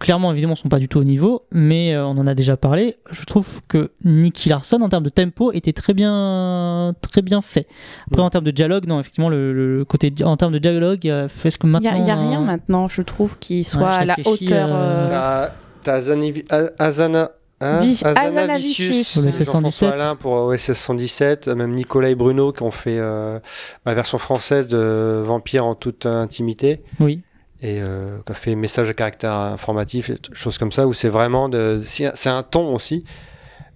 [0.00, 2.56] Clairement, évidemment, ils sont pas du tout au niveau, mais euh, on en a déjà
[2.56, 2.96] parlé.
[3.10, 7.68] Je trouve que Nicky Larson, en termes de tempo, était très bien, très bien fait.
[8.10, 11.28] Après, en termes de dialogue, non, effectivement, le, le côté, en termes de dialogue, euh,
[11.28, 12.02] fait ce que Il maintenant.
[12.02, 14.68] n'y a, rien euh, maintenant, je trouve, qui soit Ouais, à la hauteur.
[14.72, 15.46] euh, euh,
[15.84, 17.30] T'as A- Azana.
[17.60, 17.80] hein,
[18.16, 18.88] Azanavicius.
[18.90, 19.92] Vicius, Pour le SS Jean-François 117.
[20.00, 23.38] Alain pour OSS 117, même Nicolas et Bruno qui ont fait euh,
[23.86, 26.82] la version française de Vampire en toute intimité.
[26.98, 27.22] Oui.
[27.62, 31.48] Et euh, qui a fait message à caractère informatif, choses comme ça, où c'est vraiment
[31.48, 31.80] de.
[31.86, 33.04] C'est un ton aussi,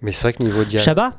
[0.01, 0.85] mais c'est vrai que niveau dialogue.
[0.85, 1.13] Shabba?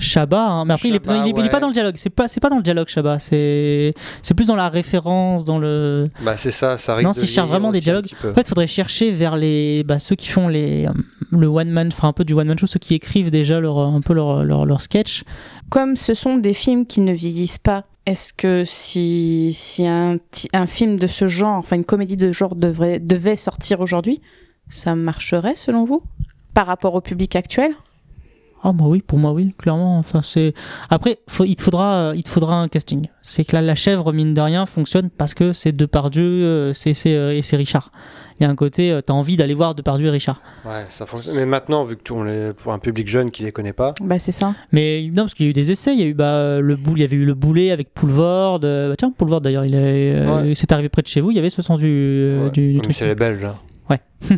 [0.00, 1.48] Shabba, hein, mais après il, est, Shabba, il, est, il est ouais.
[1.50, 4.48] pas dans le dialogue, c'est pas, c'est pas dans le dialogue Shabba, c'est, c'est plus
[4.48, 6.10] dans la référence, dans le.
[6.22, 8.48] Bah c'est ça, ça risque Non, de s'ils cherchent vraiment des dialogues, en fait, il
[8.48, 10.92] faudrait chercher vers les, bah, ceux qui font les, euh,
[11.30, 13.78] le one man, enfin un peu du one man show, ceux qui écrivent déjà leur,
[13.78, 15.22] un peu leur, leur, leur sketch.
[15.70, 20.18] Comme ce sont des films qui ne vieillissent pas, est-ce que si, si un,
[20.52, 24.20] un film de ce genre, enfin une comédie de genre devrait, devait sortir aujourd'hui,
[24.68, 26.02] ça marcherait selon vous
[26.52, 27.74] Par rapport au public actuel?
[28.66, 29.98] Ah bah oui, pour moi oui, clairement.
[29.98, 30.54] Enfin c'est.
[30.88, 33.08] Après, faut, il te faudra, euh, il te faudra un casting.
[33.22, 36.94] C'est que là, la chèvre mine de rien fonctionne parce que c'est Depardieu, euh, c'est
[36.94, 37.92] c'est euh, et c'est Richard.
[38.40, 40.40] Il y a un côté, euh, t'as envie d'aller voir Depardieu et Richard.
[40.64, 41.36] Ouais, ça fonctionne.
[41.36, 43.92] Mais maintenant, vu que tout, on les- pour un public jeune qui les connaît pas,
[44.02, 44.54] Bah c'est ça.
[44.72, 45.92] Mais non, parce qu'il y a eu des essais.
[45.94, 48.60] Il y a eu bah, le boule, il y avait eu le boulet avec Poulvord.
[48.64, 50.54] euh, bah, tiens, Poulvord d'ailleurs, il est, euh, Ouais.
[50.56, 51.30] c'est arrivé près de chez vous.
[51.30, 52.96] Il y avait ce sens du, euh, du, du mais truc.
[52.96, 53.44] c'est les Belges.
[53.44, 53.54] hein.
[53.90, 54.00] Ouais.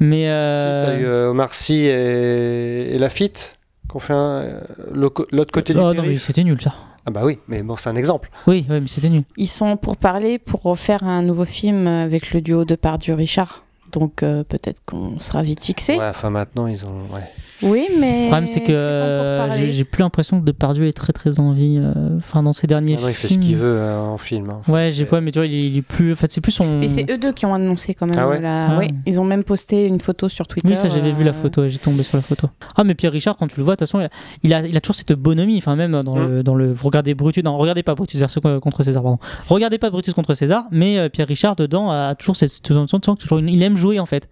[0.00, 3.56] Mais euh, T'as eu euh, Omar Sy et, et Lafitte
[3.88, 4.60] qui ont fait un, euh,
[4.92, 6.74] l'autre côté du oh, non, mais c'était nul ça.
[7.06, 8.30] Ah bah oui, mais bon, c'est un exemple.
[8.46, 9.22] Oui, oui, mais c'était nul.
[9.38, 13.64] Ils sont pour parler, pour refaire un nouveau film avec le duo de Pardieu-Richard.
[13.92, 15.96] Donc euh, peut-être qu'on sera vite fixé.
[15.96, 17.06] Ouais, enfin maintenant, ils ont.
[17.14, 17.30] Ouais.
[17.62, 18.22] Oui, mais.
[18.24, 21.78] Le problème, c'est que euh, j'ai plus l'impression que Depardieu est très très en vie.
[21.78, 23.42] euh, Enfin, dans ses derniers Maintenant, il fait ce films.
[23.42, 24.50] qu'il veut euh, en film.
[24.50, 24.60] hein.
[24.68, 26.12] Ouais, j'ai pas, mais tu vois, il est, il est plus.
[26.12, 26.82] En fait, c'est plus son.
[26.82, 28.16] Et c'est eux deux qui ont annoncé quand même.
[28.18, 28.78] Ah ouais la- Ah.
[28.78, 30.68] ouais, ils ont même posté une photo sur Twitter.
[30.68, 32.48] Oui, ça j'avais vu la photo, ouais, j'ai tombé sur la photo.
[32.76, 34.08] Ah, mais Pierre Richard, quand tu le vois, de toute façon, il a,
[34.42, 35.56] il a, il a toujours cette bonhomie.
[35.58, 36.28] Enfin, même dans, Mm.
[36.28, 36.72] le, dans le.
[36.72, 39.18] Vous regardez Brutus, non, regardez pas Brutus versus contre César, pardon.
[39.48, 42.62] Regardez pas Brutus contre César, mais euh, Pierre Richard, dedans, a toujours cette.
[42.62, 44.28] tu sens que toujours une- il aime jouer en fait.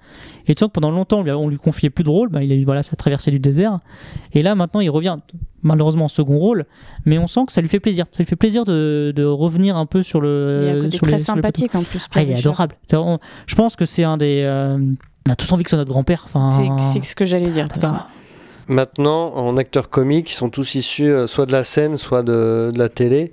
[0.49, 2.29] Et tu sens que pendant longtemps, on lui, a- on lui confiait plus de rôle,
[2.29, 3.81] bah, il a eu voilà, sa traversée du désert.
[4.33, 5.17] Et là, maintenant, il revient
[5.63, 6.65] malheureusement en second rôle,
[7.05, 8.05] mais on sent que ça lui fait plaisir.
[8.13, 10.59] Ça lui fait plaisir de, de revenir un peu sur le.
[10.61, 12.07] Il y a un côté sur très les- sur sympathique en plus.
[12.15, 12.77] Ah, il est adorable.
[13.47, 14.43] Je pense que c'est un des.
[14.45, 14.79] euh,
[15.29, 16.23] on a tous envie que ce soit notre grand-père.
[16.25, 16.51] Enfin,
[16.93, 17.67] C'est ce que j'allais dire.
[18.69, 22.71] Maintenant, en acteurs comiques, ils sont tous issus euh, soit de la scène, soit de,
[22.75, 23.33] de la télé.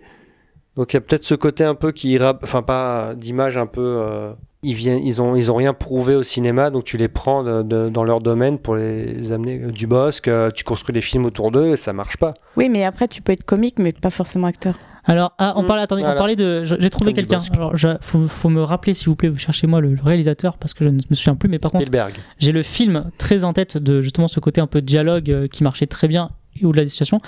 [0.75, 3.65] Donc il y a peut-être ce côté un peu qui ira, enfin pas d'image un
[3.67, 3.81] peu.
[3.81, 4.33] euh,
[4.63, 7.61] ils viennent, ils ont, ils ont rien prouvé au cinéma, donc tu les prends de-
[7.63, 10.27] de- dans leur domaine pour les amener euh, du bosque.
[10.27, 12.33] euh, tu construis des films autour d'eux et ça marche pas.
[12.57, 14.75] Oui, mais après, tu peux être comique, mais pas forcément acteur.
[15.05, 16.63] Alors, ah, on parlait, attendez, on parlait de.
[16.63, 17.39] je- J'ai trouvé quelqu'un.
[17.53, 20.85] Alors, je- faut, faut me rappeler, s'il vous plaît, cherchez-moi le, le réalisateur parce que
[20.85, 21.49] je ne me souviens plus.
[21.49, 22.13] Mais par contre, Spielberg.
[22.39, 25.63] j'ai le film très en tête de justement ce côté un peu dialogue euh, qui
[25.63, 26.29] marchait très bien
[26.61, 27.19] et au-delà des situations.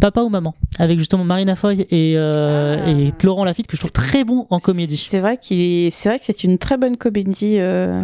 [0.00, 2.90] Papa ou maman, avec justement Marina Foy et, euh, Ah.
[2.90, 4.96] et Laurent Lafitte que je trouve très bon en comédie.
[4.96, 7.56] C'est vrai c'est vrai que c'est une très bonne comédie.
[7.58, 8.02] euh,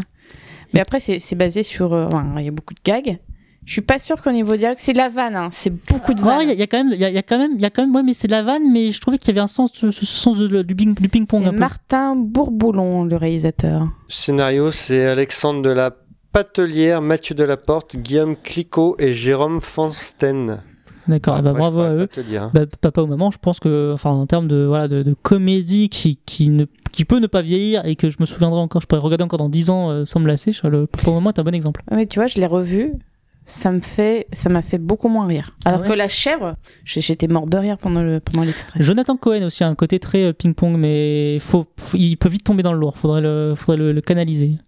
[0.75, 1.93] Mais après, c'est c'est basé sur.
[1.93, 3.19] euh, enfin, Il y a beaucoup de gags.
[3.65, 5.37] Je suis pas sûre qu'au niveau dialogue, c'est de la vanne.
[5.37, 6.41] hein, C'est beaucoup de vanne.
[6.43, 7.39] Il y, a- il y a quand même, il y a, il y a quand
[7.39, 9.19] même, il y a quand même, ouais, mais c'est de la vanne, mais je trouvais
[9.19, 11.53] qu'il y avait un sens, ce, ce sens de- du ping- du ping-pong C'est un
[11.53, 11.59] peu.
[11.59, 13.87] Martin Bourboulon, le réalisateur.
[14.09, 15.95] Scénario, c'est Alexandre de la
[16.33, 20.63] Patelière, Mathieu Delaporte, Guillaume Clicquot et Jérôme Fansten.
[21.09, 22.09] D'accord, eh ben, bravo à eux.
[22.37, 22.51] hein.
[22.55, 25.89] Bah, papa ou maman, je pense que, enfin, en termes de, voilà, de, de comédie
[25.89, 28.87] qui, qui, ne, qui peut ne pas vieillir et que je me souviendrai encore, je
[28.87, 31.31] pourrais regarder encore dans 10 ans euh, sans me lasser, je- le papa ou maman
[31.31, 31.83] est un bon exemple.
[31.91, 32.95] Mais tu vois, je l'ai revu.
[33.45, 35.57] Ça me fait, ça m'a fait beaucoup moins rire.
[35.65, 36.55] Alors Ah ouais que la chèvre,
[36.85, 38.81] j'étais mort de rire pendant le pendant l'extrait.
[38.81, 42.45] Jonathan Cohen aussi a un côté très euh, ping-pong, mais faut, faut- il peut vite
[42.45, 44.59] tomber dans le lourd, faudrait le, faudrait le, le canaliser.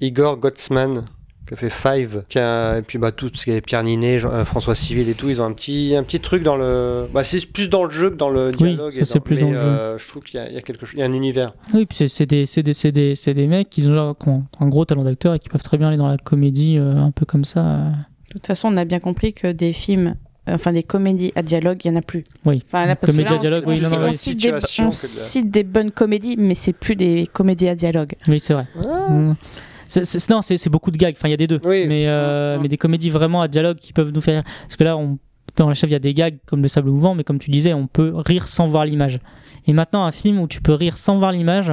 [0.00, 1.04] Igor Gottsman
[1.46, 4.18] qui a fait Five, qui a- et puis bah, tout ce qui est Pierre Ninet,
[4.18, 7.06] Jean- euh, François Civil et tout, ils ont un petit, un petit truc dans le.
[7.14, 8.92] Bah, c'est plus dans le jeu que dans le dialogue.
[8.92, 9.60] ça, et c'est plus mais, dans le jeu.
[9.60, 11.12] euh, Je trouve qu'il y, a- il y a quelque chose, il y a un
[11.14, 11.52] univers.
[11.72, 14.28] Oui, puis c'est- des, c'est des, c'est des, c'est des mecs qui ont, genre- qui
[14.28, 16.96] ont un gros talent d'acteur et qui peuvent très bien aller dans la comédie euh,
[16.96, 17.92] un peu comme ça.
[18.28, 20.16] De toute façon, on a bien compris que des films,
[20.50, 22.24] euh, enfin des comédies à dialogue, il y en a plus.
[22.44, 24.04] Oui, Enfin, là, parce que comédie là, à on- dialogue, on, oui, cite- non, on
[24.08, 24.14] oui.
[24.14, 27.74] cite des, Situation on de cite des bonnes comédies, mais c'est plus des comédies à
[27.74, 28.12] dialogue.
[28.28, 28.66] Oui, c'est vrai.
[28.76, 29.32] Mm.
[29.40, 31.14] C'est- c'est- non, c'est c'est beaucoup de gags.
[31.16, 31.60] Enfin, il y a des deux.
[31.64, 34.42] Mais, euh, mais des comédies vraiment à dialogue qui peuvent nous faire.
[34.62, 35.18] Parce que là, on...
[35.56, 37.50] dans la chef, il y a des gags comme le sable mouvant, mais comme tu
[37.50, 39.18] disais, on peut rire sans voir l'image.
[39.66, 41.72] Et maintenant, un film où tu peux rire sans voir l'image,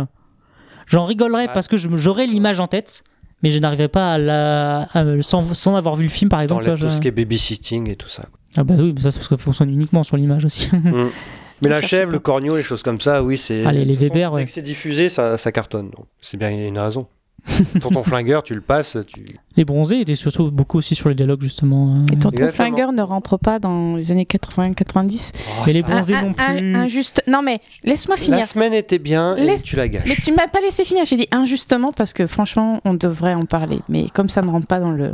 [0.88, 3.04] j'en rigolerais parce que j'aurais l'image en tête,
[3.44, 4.88] mais je n'arriverai pas à la.
[4.94, 6.64] à- sans, sans avoir vu le film, par exemple.
[6.66, 8.24] Vois, tout je- ce qui est babysitting et tout ça.
[8.58, 10.70] Ah bah oui, mais ça c'est parce qu'il fonctionne uniquement sur l'image aussi.
[10.74, 11.10] Mm.
[11.64, 13.64] Mais la chèvre, le corneau, les choses comme ça, oui, c'est.
[13.66, 14.46] Ah, les- Weber, Dès ouais.
[14.46, 15.90] que c'est diffusé, ça, ça cartonne.
[15.90, 17.08] Donc, C'est bien, il y a une raison.
[17.82, 19.26] Tonton Flingueur, tu le passes, tu.
[19.56, 22.04] Les bronzés étaient surtout beaucoup aussi sur les dialogues, justement.
[22.12, 22.52] Et Tonton Exactement.
[22.52, 25.34] Flingueur ne rentre pas dans les années 80-90.
[25.66, 26.76] mais les bronzés non plus.
[26.76, 27.24] Injuste.
[27.28, 28.40] Non, mais laisse-moi finir.
[28.40, 30.08] La semaine était bien et tu la gâches.
[30.08, 31.06] Mais tu m'as pas laissé finir.
[31.06, 33.80] J'ai dit injustement parce que franchement, on devrait en parler.
[33.90, 35.14] Mais comme ça ne rentre pas dans le.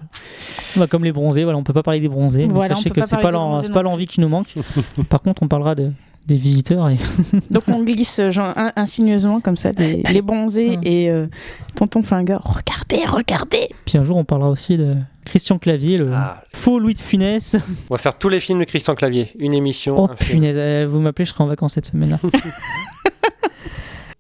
[0.77, 2.45] Bah, comme les bronzés, voilà, on peut pas parler des bronzés.
[2.47, 4.53] mais Voilà, on sachez que c'est pas l'envie qui nous manque.
[5.09, 5.91] Par contre, on parlera de,
[6.27, 6.89] des visiteurs.
[6.89, 6.97] Et...
[7.51, 11.27] Donc on glisse genre, in- insigneusement comme ça les, les bronzés et euh,
[11.75, 12.41] Tonton Flingueur.
[12.43, 13.69] Regardez, regardez.
[13.85, 14.95] Puis un jour, on parlera aussi de
[15.25, 16.43] Christian Clavier, le Ah.
[16.53, 17.55] faux Louis de Funès.
[17.89, 19.31] On va faire tous les films de Christian Clavier.
[19.37, 19.95] Une émission.
[19.97, 22.19] Oh un punaise, euh, vous m'appelez, je serai en vacances cette semaine-là.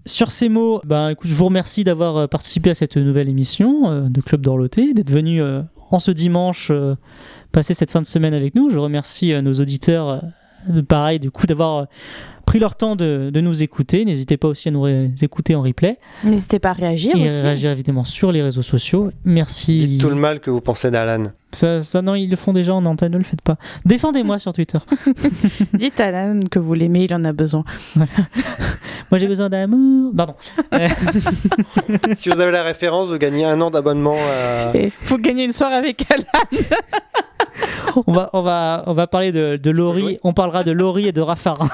[0.07, 3.89] Sur ces mots, bah, écoute, je vous remercie d'avoir euh, participé à cette nouvelle émission
[3.91, 6.95] euh, de Club d'Orloté, d'être venu euh, en ce dimanche euh,
[7.51, 8.71] passer cette fin de semaine avec nous.
[8.71, 10.19] Je remercie euh, nos auditeurs, euh,
[10.87, 11.85] pareil, du coup, d'avoir euh,
[12.51, 14.03] pris leur temps de, de nous écouter.
[14.03, 14.85] N'hésitez pas aussi à nous
[15.21, 17.39] écouter en replay N'hésitez pas à réagir et aussi.
[17.39, 19.09] à réagir évidemment sur les réseaux sociaux.
[19.23, 19.97] Merci.
[20.01, 21.31] Tout le mal que vous pensez d'Alan.
[21.53, 23.55] Ça, ça, non, ils le font déjà en antenne, ne le faites pas.
[23.85, 24.79] Défendez-moi sur Twitter.
[25.73, 27.63] Dites à Alan que vous l'aimez, il en a besoin.
[27.95, 30.11] Moi, j'ai besoin d'amour.
[30.13, 30.35] Pardon.
[30.73, 30.89] Euh,
[32.17, 34.71] si vous avez la référence, vous gagnez un an d'abonnement à.
[34.77, 36.65] Il faut gagner une soirée avec Alan.
[38.07, 40.19] on va, on va, on va parler de, de Laurie.
[40.23, 41.69] On parlera de Laurie et de Raffarin.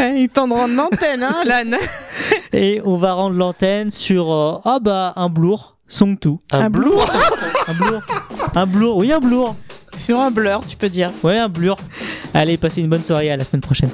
[0.16, 1.76] Ils tendront de l'antenne, hein, Alan.
[2.52, 6.30] Et on va rendre l'antenne sur euh, ah bah un blour, Song 2.
[6.52, 7.08] Un, blour
[7.68, 8.02] Un blour.
[8.54, 9.56] Un blour, oui un blour.
[9.94, 11.10] Sinon un blur, tu peux dire.
[11.22, 11.76] Ouais un blour.
[12.34, 13.90] Allez, passez une bonne soirée, à la semaine prochaine.